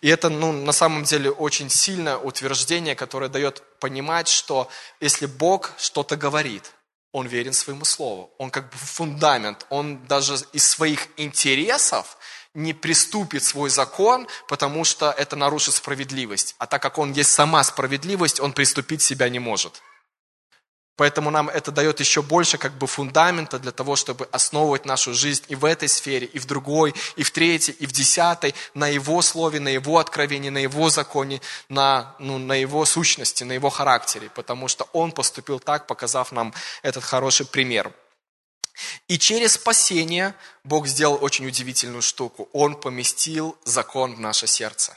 [0.00, 5.72] И это ну, на самом деле очень сильное утверждение, которое дает понимать, что если Бог
[5.76, 6.72] что-то говорит–
[7.12, 8.30] он верен своему слову.
[8.38, 9.66] Он как бы фундамент.
[9.68, 12.16] Он даже из своих интересов
[12.54, 16.54] не приступит свой закон, потому что это нарушит справедливость.
[16.58, 19.82] А так как он есть сама справедливость, он приступить себя не может.
[20.96, 25.44] Поэтому нам это дает еще больше как бы фундамента для того, чтобы основывать нашу жизнь
[25.48, 29.22] и в этой сфере, и в другой, и в третьей, и в десятой, на Его
[29.22, 34.30] слове, на Его откровении, на Его законе, на, ну, на Его сущности, на Его характере,
[34.34, 36.52] потому что Он поступил так, показав нам
[36.82, 37.90] этот хороший пример.
[39.08, 42.48] И через спасение Бог сделал очень удивительную штуку.
[42.52, 44.96] Он поместил закон в наше сердце.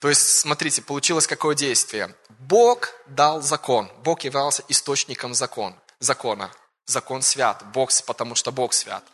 [0.00, 2.14] То есть, смотрите, получилось какое действие.
[2.38, 3.90] Бог дал закон.
[4.04, 6.52] Бог являлся источником закон, закона.
[6.86, 7.64] Закон свят.
[7.74, 9.04] Бог, потому что Бог свят.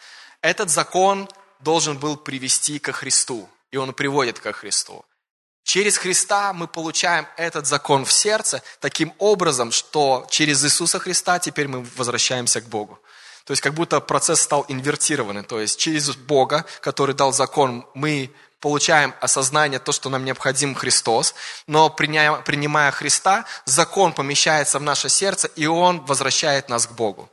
[0.43, 1.29] Этот закон
[1.61, 3.49] должен был привести ко Христу.
[3.71, 5.05] И он приводит ко Христу.
[5.65, 11.69] Через Христа мы получаем этот закон в сердце таким образом, что через Иисуса Христа теперь
[11.69, 12.99] мы возвращаемся к Богу.
[13.47, 15.43] То есть как будто процесс стал инвертированный.
[15.43, 18.31] То есть через Бога, который дал закон, мы
[18.65, 21.35] получаем осознание, то, что нам необходим Христос,
[21.67, 27.29] но принимая Христа, закон помещается в наше сердце, и он возвращает нас к Богу.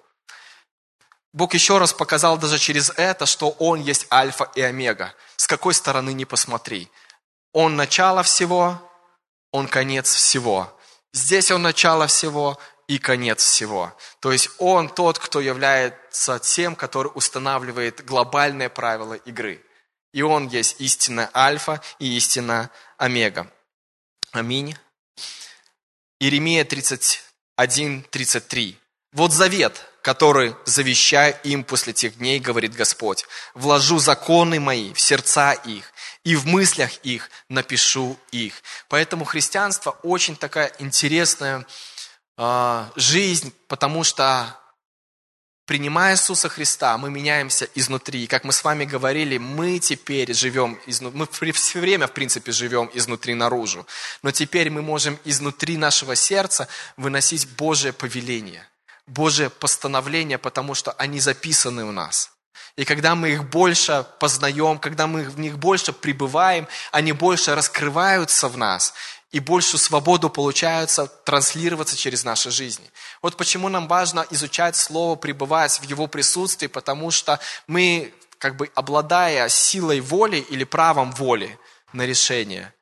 [1.32, 5.14] Бог еще раз показал даже через это, что Он есть альфа и омега.
[5.38, 6.92] С какой стороны не посмотри.
[7.54, 8.82] Он начало всего,
[9.54, 10.78] Он конец всего.
[11.14, 13.94] Здесь Он начало всего и конец всего.
[14.20, 19.64] То есть Он тот, кто является тем, который устанавливает глобальные правила игры.
[20.14, 23.52] И Он есть истина Альфа и истина Омега.
[24.32, 24.76] Аминь.
[26.20, 28.78] Иеремия 31, 33.
[29.14, 33.26] Вот завет, который завещаю им после тех дней, говорит Господь.
[33.54, 35.92] Вложу законы мои в сердца их,
[36.24, 38.62] и в мыслях их напишу их.
[38.88, 41.66] Поэтому христианство очень такая интересная
[42.38, 44.58] э, жизнь, потому что
[45.66, 48.24] принимая Иисуса Христа, мы меняемся изнутри.
[48.24, 52.52] И как мы с вами говорили, мы теперь живем, изнутри, мы все время, в принципе,
[52.52, 53.86] живем изнутри наружу.
[54.24, 58.68] Но теперь мы можем изнутри нашего сердца выносить Божие повеление,
[59.08, 62.32] Божие постановление, потому что они записаны у нас.
[62.78, 68.48] И когда мы их больше познаем, когда мы в них больше пребываем, они больше раскрываются
[68.48, 68.94] в нас,
[69.32, 72.92] и большую свободу получается транслироваться через наши жизни.
[73.22, 78.70] Вот почему нам важно изучать Слово, пребывать в Его присутствии, потому что мы, как бы
[78.76, 81.58] обладая силой воли или правом воли
[81.94, 82.74] на решение,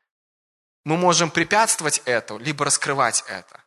[0.86, 3.62] мы можем препятствовать это, либо раскрывать это.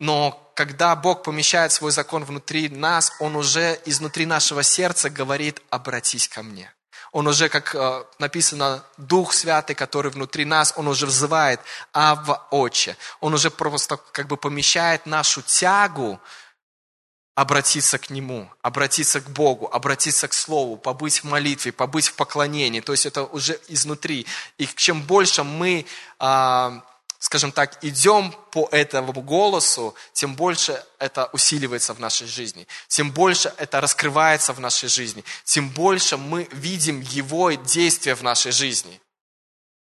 [0.00, 6.28] Но когда Бог помещает свой закон внутри нас, Он уже изнутри нашего сердца говорит, обратись
[6.28, 6.72] ко мне.
[7.12, 11.60] Он уже, как э, написано, Дух Святый, который внутри нас, Он уже взывает
[11.92, 12.96] Авва Отче.
[13.20, 16.20] Он уже просто как бы помещает нашу тягу
[17.36, 22.80] обратиться к Нему, обратиться к Богу, обратиться к Слову, побыть в молитве, побыть в поклонении.
[22.80, 24.26] То есть это уже изнутри.
[24.56, 25.84] И чем больше мы
[26.18, 26.82] а,
[27.26, 33.52] скажем так, идем по этому голосу, тем больше это усиливается в нашей жизни, тем больше
[33.56, 39.00] это раскрывается в нашей жизни, тем больше мы видим Его действия в нашей жизни.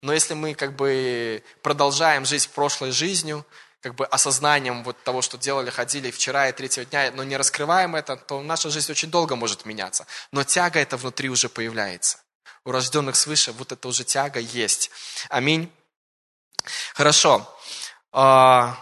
[0.03, 3.47] Но если мы как бы продолжаем жить прошлой жизнью,
[3.80, 7.97] как бы осознанием вот того, что делали, ходили вчера и третьего дня, но не раскрываем
[7.97, 10.07] это, то наша жизнь очень долго может меняться.
[10.30, 12.18] Но тяга это внутри уже появляется.
[12.66, 14.91] У рожденных свыше вот эта уже тяга есть.
[15.30, 15.72] Аминь.
[16.95, 17.47] Хорошо.
[18.13, 18.77] А,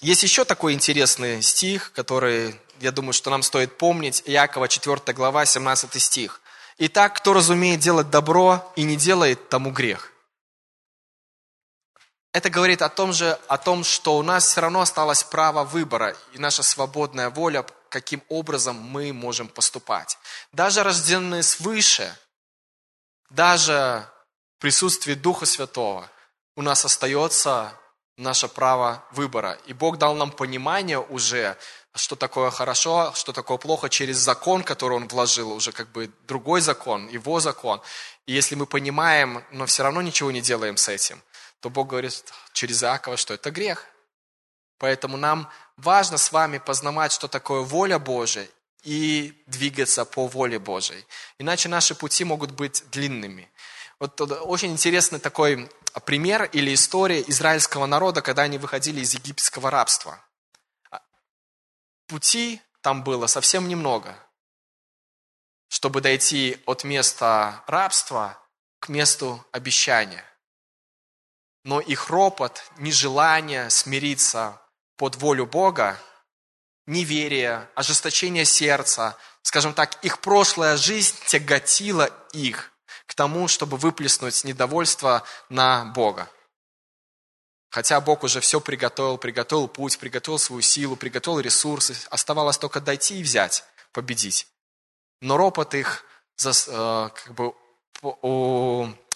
[0.00, 4.22] есть еще такой интересный стих, который, я думаю, что нам стоит помнить.
[4.26, 6.40] Якова 4 глава, 17 стих.
[6.78, 10.12] «Итак, кто разумеет делать добро и не делает, тому грех».
[12.32, 16.14] Это говорит о том же, о том, что у нас все равно осталось право выбора
[16.34, 20.18] и наша свободная воля, каким образом мы можем поступать.
[20.52, 22.14] Даже рожденные свыше,
[23.30, 24.08] даже
[24.58, 26.08] в присутствии Духа Святого–
[26.58, 27.72] у нас остается
[28.16, 29.60] наше право выбора.
[29.66, 31.56] И Бог дал нам понимание уже,
[31.94, 36.60] что такое хорошо, что такое плохо, через закон, который Он вложил, уже как бы другой
[36.60, 37.80] закон, Его закон.
[38.26, 41.22] И если мы понимаем, но все равно ничего не делаем с этим,
[41.60, 43.86] то Бог говорит через Иакова, что это грех.
[44.78, 48.48] Поэтому нам важно с вами познавать, что такое воля Божия,
[48.82, 51.04] и двигаться по воле Божией.
[51.38, 53.48] Иначе наши пути могут быть длинными.
[54.00, 55.68] Вот очень интересный такой
[56.04, 60.24] пример или история израильского народа, когда они выходили из египетского рабства.
[62.06, 64.16] Пути там было совсем немного,
[65.68, 68.38] чтобы дойти от места рабства
[68.80, 70.24] к месту обещания.
[71.64, 74.62] Но их ропот, нежелание смириться
[74.96, 76.00] под волю Бога,
[76.86, 82.72] неверие, ожесточение сердца, скажем так, их прошлая жизнь тяготила их–
[83.08, 86.30] к тому, чтобы выплеснуть недовольство на Бога.
[87.70, 93.18] Хотя Бог уже все приготовил, приготовил путь, приготовил свою силу, приготовил ресурсы, оставалось только дойти
[93.18, 94.46] и взять, победить.
[95.22, 96.04] Но ропот их
[96.44, 97.54] э, как бы,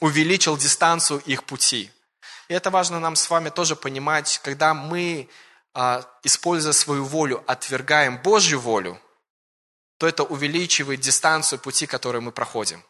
[0.01, 1.91] увеличил дистанцию их пути.
[2.49, 5.29] И это важно нам с вами тоже понимать, когда мы,
[5.75, 9.01] а, используя свою волю, отвергаем Божью волю,
[9.99, 12.83] то это увеличивает дистанцию пути, который мы проходим.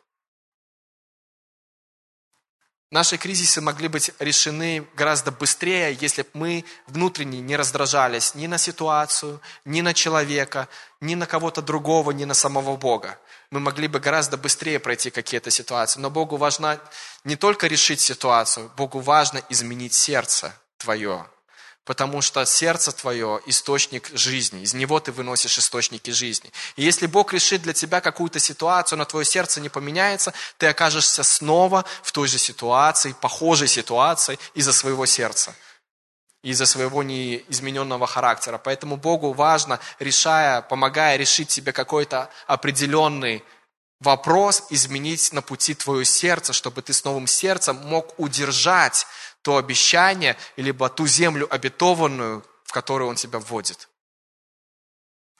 [2.92, 8.58] Наши кризисы могли быть решены гораздо быстрее, если бы мы внутренне не раздражались ни на
[8.58, 10.68] ситуацию, ни на человека,
[11.00, 13.18] ни на кого-то другого, ни на самого Бога.
[13.50, 16.00] Мы могли бы гораздо быстрее пройти какие-то ситуации.
[16.00, 16.78] Но Богу важно
[17.24, 21.24] не только решить ситуацию, Богу важно изменить сердце твое
[21.84, 26.52] потому что сердце твое– источник жизни, из него ты выносишь источники жизни.
[26.76, 31.22] И если Бог решит для тебя какую-то ситуацию, но твое сердце не поменяется, ты окажешься
[31.22, 35.54] снова в той же ситуации, похожей ситуации из-за своего сердца,
[36.44, 38.58] из-за своего неизмененного характера.
[38.58, 43.42] Поэтому Богу важно, решая, помогая решить тебе какой-то определенный
[44.02, 49.06] вопрос, изменить на пути твое сердце, чтобы ты с новым сердцем мог удержать
[49.42, 53.88] то обещание, либо ту землю обетованную, в которую Он тебя вводит.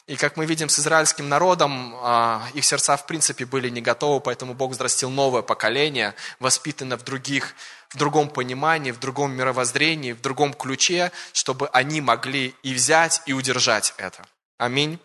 [0.08, 4.20] И как мы видим с израильским народом, а, их сердца в принципе были не готовы,
[4.20, 7.54] поэтому Бог взрастил новое поколение, воспитанное в, других,
[7.90, 13.32] в другом понимании, в другом мировоззрении, в другом ключе, чтобы они могли и взять, и
[13.32, 14.26] удержать это.
[14.58, 14.98] Аминь.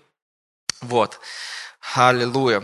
[0.82, 1.20] Вот.
[1.94, 2.64] Аллилуйя.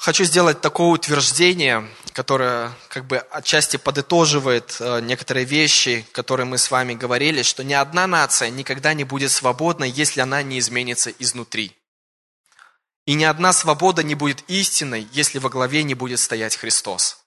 [0.00, 6.70] Хочу сделать такое утверждение, которое как бы отчасти подытоживает э, некоторые вещи, которые мы с
[6.70, 11.76] вами говорили, что ни одна нация никогда не будет свободной, если она не изменится изнутри.
[13.04, 17.22] И ни одна свобода не будет истинной, если во главе не будет стоять Христос.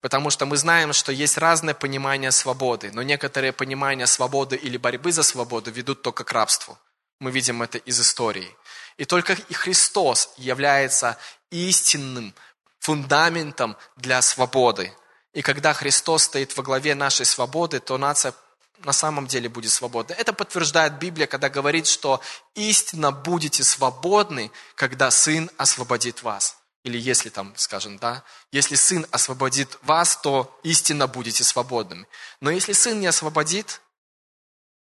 [0.00, 5.12] Потому что мы знаем, что есть разное понимание свободы, но некоторые понимания свободы или борьбы
[5.12, 6.78] за свободу ведут только к рабству.
[7.20, 8.56] Мы видим это из истории.
[8.98, 11.16] И только Христос является
[11.50, 12.34] истинным
[12.80, 14.92] фундаментом для свободы.
[15.32, 18.34] И когда Христос стоит во главе нашей свободы, то нация
[18.78, 20.14] на самом деле будет свободна.
[20.14, 22.20] Это подтверждает Библия, когда говорит, что
[22.54, 26.58] истинно будете свободны, когда Сын освободит вас.
[26.84, 28.22] Или если там, скажем, да,
[28.52, 32.06] если Сын освободит вас, то истинно будете свободными.
[32.40, 33.80] Но если Сын не освободит,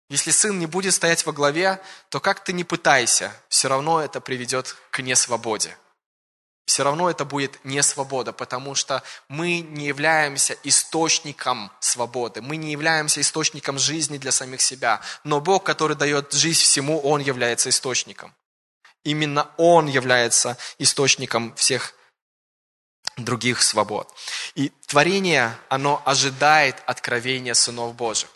[0.10, 4.22] если Сын не будет стоять во главе, то как ты не пытайся, все равно это
[4.22, 5.78] приведет к несвободе
[6.68, 12.72] все равно это будет не свобода, потому что мы не являемся источником свободы, мы не
[12.72, 18.36] являемся источником жизни для самих себя, но Бог, который дает жизнь всему, Он является источником.
[19.05, 21.95] Именно Он является источником всех
[23.16, 24.14] других свобод.
[24.53, 28.30] И творение, оно ожидает откровения сынов Божьих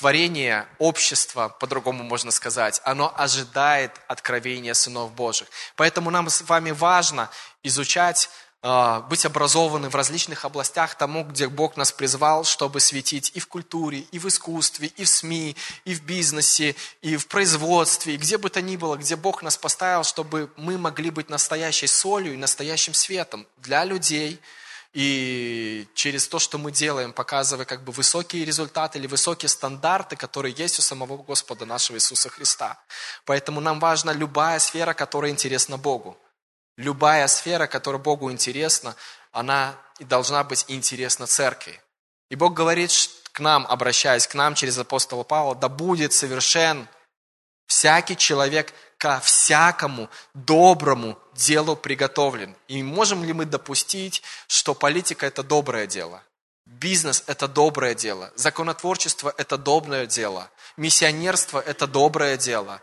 [0.00, 5.48] творение, общество, по-другому можно сказать, оно ожидает откровения сынов Божьих.
[5.76, 7.28] Поэтому нам с вами важно
[7.62, 8.30] изучать,
[8.62, 13.46] а, быть образованы в различных областях тому, где Бог нас призвал, чтобы светить и в
[13.46, 18.38] культуре, и в искусстве, и в СМИ, и в бизнесе, и в производстве, и где
[18.38, 22.38] бы то ни было, где Бог нас поставил, чтобы мы могли быть настоящей солью и
[22.38, 24.40] настоящим светом для людей–
[24.92, 30.54] и через то, что мы делаем, показывая как бы высокие результаты или высокие стандарты, которые
[30.56, 32.78] есть у самого Господа нашего Иисуса Христа.
[33.24, 36.18] Поэтому нам важна любая сфера, которая интересна Богу.
[36.76, 38.96] Любая сфера, которая Богу интересна,
[39.32, 41.80] она и должна быть интересна церкви.
[42.30, 42.90] И Бог говорит
[43.32, 46.88] к нам, обращаясь к нам через апостола Павла, да будет совершен
[47.70, 52.56] всякий человек ко всякому доброму делу приготовлен.
[52.68, 56.20] И можем ли мы допустить, что политика– это доброе дело?
[56.66, 58.32] Бизнес– это доброе дело.
[58.34, 60.50] Законотворчество– это доброе дело.
[60.76, 62.82] Миссионерство– это доброе дело.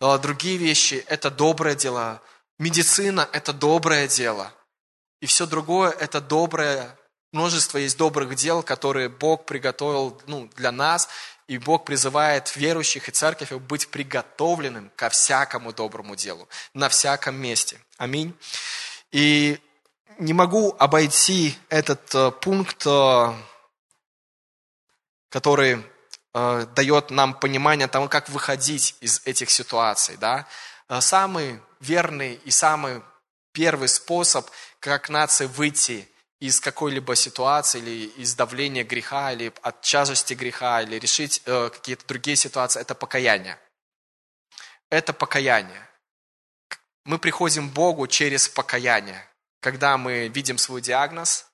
[0.00, 2.22] Другие вещи– это доброе дело.
[2.58, 4.52] Медицина– это доброе дело.
[5.20, 6.96] И все другое– это доброе
[7.32, 11.08] Множество есть добрых дел, которые Бог приготовил ну, для нас,
[11.50, 17.80] и Бог призывает верующих и церковь быть приготовленным ко всякому доброму делу, на всяком месте.
[17.96, 18.38] Аминь.
[19.10, 19.58] И
[20.20, 23.34] не могу обойти этот э, пункт, э,
[25.28, 25.84] который
[26.34, 30.16] э, дает нам понимание того, как выходить из этих ситуаций.
[30.18, 30.46] Да?
[31.00, 33.02] Самый верный и самый
[33.50, 34.48] первый способ,
[34.78, 36.08] как нации выйти
[36.40, 42.06] из какой-либо ситуации или из давления греха, или от тяжести греха, или решить э, какие-то
[42.06, 43.58] другие ситуации, это покаяние.
[44.88, 45.86] Это покаяние.
[47.04, 49.26] Мы приходим к Богу через покаяние.
[49.60, 51.46] Когда мы видим свой диагноз,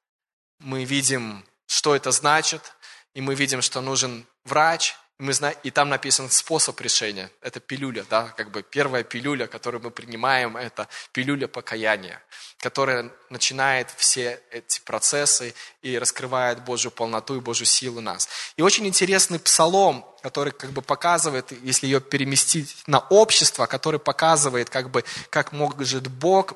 [0.61, 2.73] мы видим, что это значит,
[3.15, 7.31] и мы видим, что нужен врач, мы знаем, и там написан способ решения.
[7.41, 12.23] Это пилюля, да, как бы первая пилюля, которую мы принимаем, это пилюля покаяния,
[12.59, 18.29] которая начинает все эти процессы и раскрывает Божью полноту и Божью силу нас.
[18.57, 24.69] И очень интересный псалом, который как бы показывает, если ее переместить на общество, который показывает,
[24.69, 26.55] как бы, как может Бог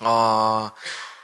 [0.00, 0.72] а,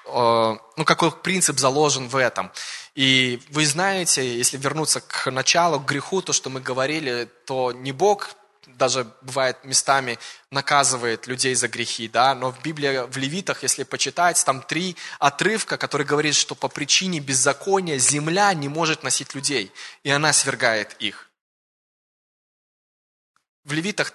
[0.09, 2.51] ну, какой принцип заложен в этом.
[2.95, 7.93] И вы знаете, если вернуться к началу, к греху, то, что мы говорили, то не
[7.93, 8.37] Бог
[8.67, 10.19] даже бывает местами
[10.51, 15.77] наказывает людей за грехи, да, но в Библии, в Левитах, если почитать, там три отрывка,
[15.77, 21.31] которые говорят, что по причине беззакония земля не может носить людей, и она свергает их.
[23.65, 24.13] В Левитах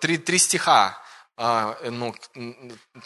[0.00, 0.99] три, три стиха,
[1.42, 2.14] ну,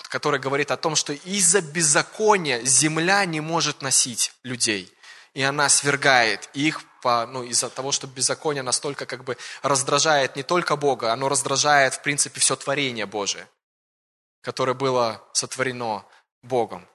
[0.09, 4.95] который говорит о том, что из-за беззакония земля не может носить людей
[5.35, 10.43] и она свергает их по, ну, из-за того, что беззаконие настолько как бы раздражает не
[10.43, 13.49] только Бога, оно раздражает, в принципе, все творение Божие,
[14.41, 16.05] которое было сотворено
[16.43, 16.87] Богом.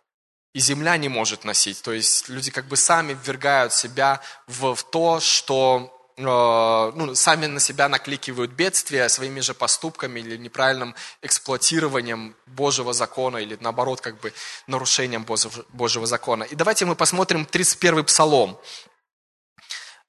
[0.54, 1.82] И земля не может носить.
[1.84, 7.62] То есть люди как бы сами ввергают себя в, в то, что ну, сами на
[7.62, 14.34] себя накликивают бедствия своими же поступками или неправильным эксплуатированием Божьего закона или наоборот как бы
[14.68, 15.26] нарушением
[15.70, 16.44] Божьего закона.
[16.44, 18.60] И давайте мы посмотрим 31 псалом.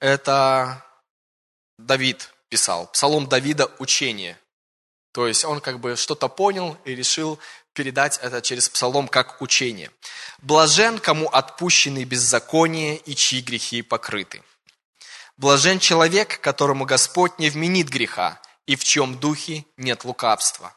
[0.01, 0.85] Это
[1.79, 2.89] Давид писал.
[2.89, 4.37] Псалом Давида «Учение».
[5.13, 7.39] То есть он как бы что-то понял и решил
[7.73, 9.91] передать это через псалом как учение.
[10.39, 14.43] «Блажен, кому отпущены беззаконие и чьи грехи покрыты».
[15.41, 20.77] Блажен человек, которому Господь не вменит греха, и в чем духе нет лукавства.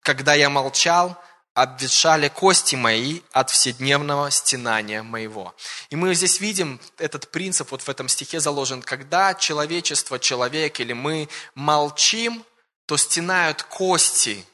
[0.00, 1.16] Когда я молчал,
[1.54, 5.54] обветшали кости мои от вседневного стенания моего.
[5.90, 10.94] И мы здесь видим этот принцип, вот в этом стихе заложен, когда человечество, человек или
[10.94, 12.44] мы молчим,
[12.86, 14.44] то стенают кости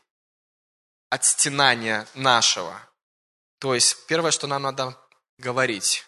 [1.09, 2.79] от стенания нашего.
[3.61, 4.95] То есть первое, что нам надо
[5.39, 6.05] говорить,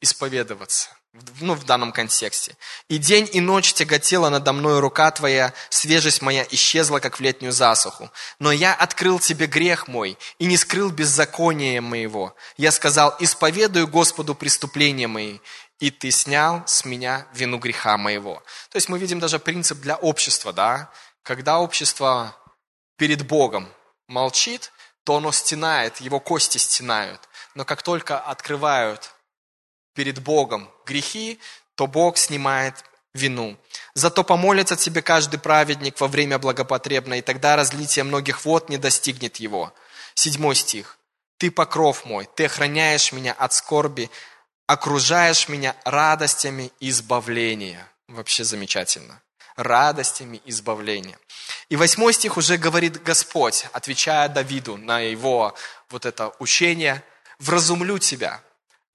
[0.00, 0.90] исповедоваться
[1.40, 2.56] ну, в данном контексте.
[2.88, 7.52] «И день, и ночь тяготела надо мной рука твоя, свежесть моя исчезла, как в летнюю
[7.52, 8.10] засуху.
[8.38, 12.34] Но я открыл тебе грех мой и не скрыл беззакония моего.
[12.56, 15.38] Я сказал, исповедую Господу преступления мои,
[15.78, 18.42] и ты снял с меня вину греха моего».
[18.70, 20.90] То есть мы видим даже принцип для общества, да?
[21.22, 22.36] Когда общество
[22.96, 23.68] перед Богом
[24.08, 24.72] молчит,
[25.04, 27.28] то оно стенает, его кости стенают.
[27.54, 29.12] Но как только открывают
[29.94, 31.38] перед Богом грехи,
[31.74, 32.84] то Бог снимает
[33.16, 33.56] вину.
[33.94, 39.36] Зато помолится тебе каждый праведник во время благопотребное, и тогда разлитие многих вод не достигнет
[39.36, 39.72] его.
[40.14, 40.98] Седьмой стих.
[41.38, 44.10] Ты покров мой, ты охраняешь меня от скорби,
[44.66, 47.86] окружаешь меня радостями избавления.
[48.08, 49.20] Вообще замечательно.
[49.56, 51.18] Радостями избавления.
[51.68, 55.54] И восьмой стих уже говорит Господь, отвечая Давиду на его
[55.90, 57.02] вот это учение,
[57.38, 58.40] «Вразумлю тебя,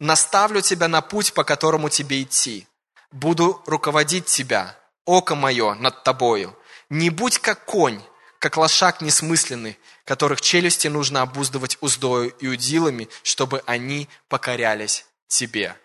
[0.01, 2.67] наставлю тебя на путь, по которому тебе идти.
[3.11, 4.75] Буду руководить тебя,
[5.05, 6.57] око мое над тобою.
[6.89, 8.01] Не будь как конь,
[8.39, 15.77] как лошак несмысленный, которых челюсти нужно обуздывать уздою и удилами, чтобы они покорялись тебе.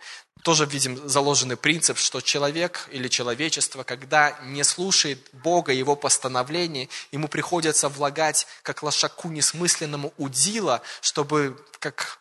[0.43, 7.29] Тоже видим заложенный принцип, что человек или человечество, когда не слушает Бога, Его постановлений, ему
[7.29, 12.19] приходится влагать, как лошаку несмысленному удила, чтобы как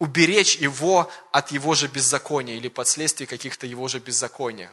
[0.00, 4.72] уберечь его от его же беззакония или последствий каких-то его же беззакония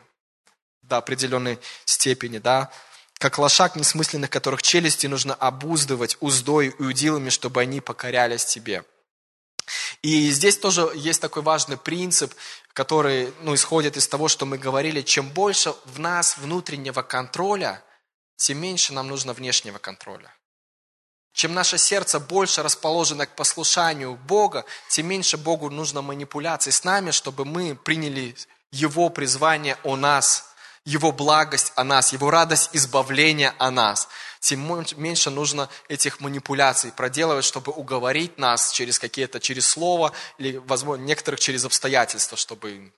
[0.81, 2.71] до определенной степени, да.
[3.19, 8.83] Как лошак несмысленных, которых челюсти нужно обуздывать уздой и удилами, чтобы они покорялись тебе.
[10.01, 12.33] И здесь тоже есть такой важный принцип,
[12.73, 17.83] который ну, исходит из того, что мы говорили, чем больше в нас внутреннего контроля,
[18.37, 20.31] тем меньше нам нужно внешнего контроля.
[21.37, 27.11] Чем наше сердце больше расположено к послушанию Бога, тем меньше Богу нужно манипуляций с нами,
[27.11, 28.35] чтобы мы приняли
[28.71, 30.45] Его призвание о нас,
[30.83, 34.07] Его благость о нас, Его радость избавления о нас.
[34.39, 41.03] Тем меньше нужно этих манипуляций проделывать, чтобы уговорить нас через какие-то, через слово, или, возможно,
[41.03, 42.91] некоторых через обстоятельства, чтобы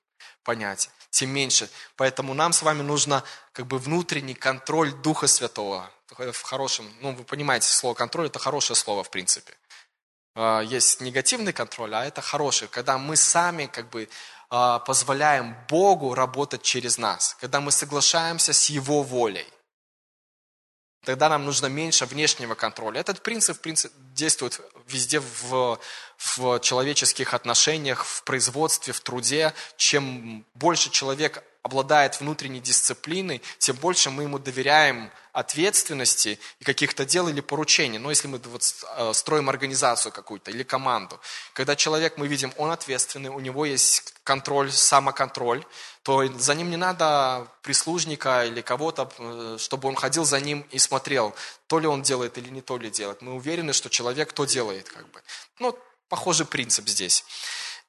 [0.46, 0.90] понять.
[1.10, 1.70] Тем меньше.
[1.98, 3.22] Поэтому нам с вами нужно
[3.52, 8.76] как бы внутренний контроль Духа Святого, в хорошем, ну, вы понимаете, слово контроль– это хорошее
[8.76, 9.54] слово, в принципе.
[10.36, 14.10] А, есть негативный контроль, а это хороший, когда мы сами как бы
[14.50, 19.48] а, позволяем Богу работать через нас, когда мы соглашаемся с Его волей.
[21.06, 23.00] Тогда нам нужно меньше внешнего контроля.
[23.00, 25.80] Этот принцип, принцип действует везде в,
[26.18, 29.54] в человеческих отношениях, в производстве, в труде.
[29.78, 37.28] Чем больше человек обладает внутренней дисциплиной, тем больше мы ему доверяем ответственности и каких-то дел
[37.28, 38.00] или поручений.
[38.00, 38.64] Но если мы вот
[38.98, 41.20] э, строим организацию какую-то или команду,
[41.54, 45.64] когда человек, мы видим, он ответственный, у него есть контроль, самоконтроль,
[46.04, 50.80] то за ним не надо прислужника или кого-то, э, чтобы он ходил за ним и
[50.80, 51.36] смотрел,
[51.68, 53.22] то ли он делает или не то ли делает.
[53.22, 54.90] Мы уверены, что человек то делает.
[54.90, 55.22] Как бы.
[55.60, 57.24] Ну, похожий принцип здесь.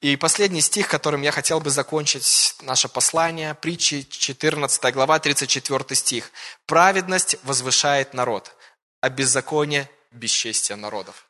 [0.00, 6.32] И последний стих, которым я хотел бы закончить наше послание, притчи 14 глава, 34 стих.
[6.66, 8.54] «Праведность возвышает народ,
[9.02, 11.26] а беззаконие– бесчестие народов».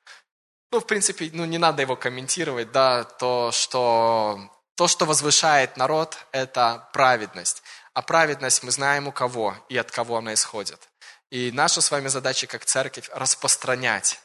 [0.71, 4.39] Ну, в принципе, ну, не надо его комментировать, да, то, что,
[4.77, 7.65] то, что возвышает народ, это праведность.
[7.93, 10.89] А праведность мы знаем у кого и от кого она исходит.
[11.31, 14.21] И наша с вами задача как церковь– распространять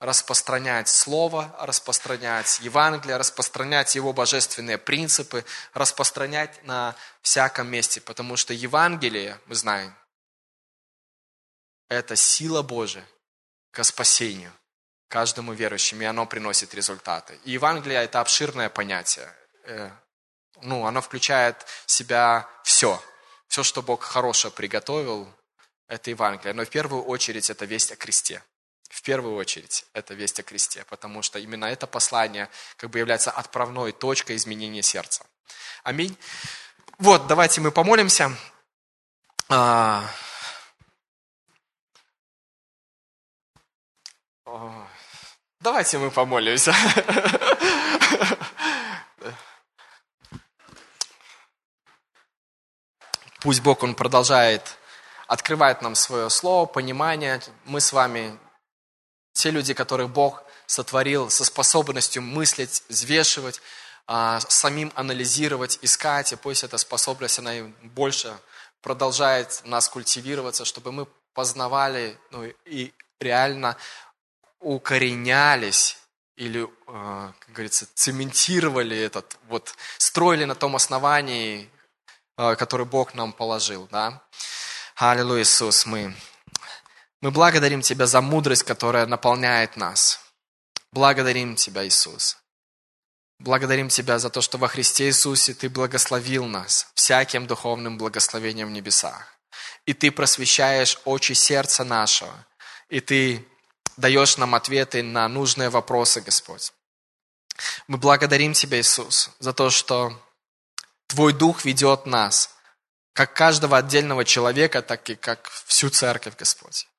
[0.00, 5.44] распространять Слово, распространять Евангелие, распространять Его божественные принципы,
[5.74, 9.94] распространять на всяком месте, потому что Евангелие, мы знаем,
[11.88, 13.04] это сила Божия
[13.72, 14.52] к спасению
[15.08, 17.38] каждому верующему, и оно приносит результаты.
[17.44, 19.28] И Евангелие– это обширное понятие.
[19.64, 19.90] Э,
[20.62, 23.02] ну, оно включает в себя все.
[23.48, 25.28] Все, что Бог хорошее приготовил,
[25.88, 26.54] это Евангелие.
[26.54, 28.42] Но в первую очередь это весть о кресте
[28.90, 33.30] в первую очередь, это весть о кресте, потому что именно это послание как бы является
[33.30, 35.24] отправной точкой изменения сердца.
[35.84, 36.18] Аминь.
[36.98, 38.36] Вот, давайте мы помолимся.
[39.48, 40.04] А,
[45.60, 46.74] давайте мы помолимся.
[53.40, 54.76] Пусть Бог, Он продолжает
[55.28, 57.40] открывать нам свое слово, понимание.
[57.64, 58.36] Мы с вами
[59.40, 63.60] те люди, которых Бог сотворил со способностью мыслить, взвешивать,
[64.06, 68.36] а, самим анализировать, искать, и пусть эта способность, она и больше
[68.82, 73.76] продолжает нас культивироваться, чтобы мы познавали ну, и реально
[74.60, 75.96] укоренялись
[76.36, 81.70] или, э, как говорится, цементировали этот, вот, строили на том основании,
[82.36, 84.22] э, которое Бог нам положил, да.
[84.96, 86.14] Аллилуйя, Иисус, мы,
[87.20, 90.20] мы благодарим Тебя за мудрость, которая наполняет нас.
[90.92, 92.38] Благодарим Тебя, Иисус.
[93.38, 98.72] Благодарим Тебя за то, что во Христе Иисусе Ты благословил нас всяким духовным благословением в
[98.72, 99.34] небесах.
[99.86, 102.46] И Ты просвещаешь очи сердца нашего.
[102.88, 103.46] И Ты
[103.96, 106.72] даешь нам ответы на нужные вопросы, Господь.
[107.86, 110.18] Мы благодарим Тебя, Иисус, за то, что
[111.06, 112.54] Твой Дух ведет нас,
[113.12, 116.89] как каждого отдельного человека, так и как всю церковь, Господь.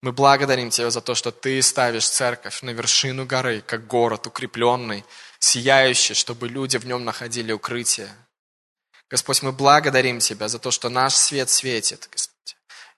[0.00, 5.04] Мы благодарим Тебя за то, что Ты ставишь церковь на вершину горы, как город укрепленный,
[5.40, 8.08] сияющий, чтобы люди в нем находили укрытие.
[9.10, 12.56] Господь, мы благодарим Тебя за то, что наш свет светит, Господь.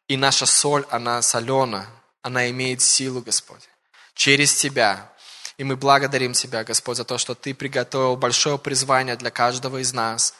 [0.08, 1.86] И наша соль, она солена,
[2.20, 3.68] она имеет силу, Господь,
[4.14, 5.10] через Тебя.
[5.56, 9.94] И мы благодарим Тебя, Господь, за то, что Ты приготовил большое призвание для каждого из
[9.94, 10.34] нас.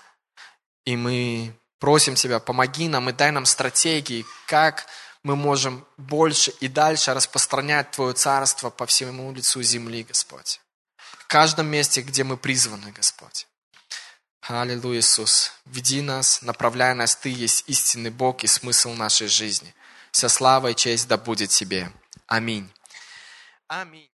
[0.85, 4.87] И мы просим Тебя, помоги нам и дай нам стратегии, как
[5.23, 10.61] мы можем больше и дальше распространять Твое Царство по всему лицу земли, Господь
[11.31, 13.47] каждом месте, где мы призваны, Господь.
[14.43, 15.53] Аллилуйя, Иисус.
[15.65, 17.15] Веди нас, направляй нас.
[17.15, 19.73] Ты есть истинный Бог и смысл нашей жизни.
[20.11, 21.93] Вся слава и честь да будет Тебе.
[22.27, 22.69] Аминь.
[23.69, 24.09] Аминь.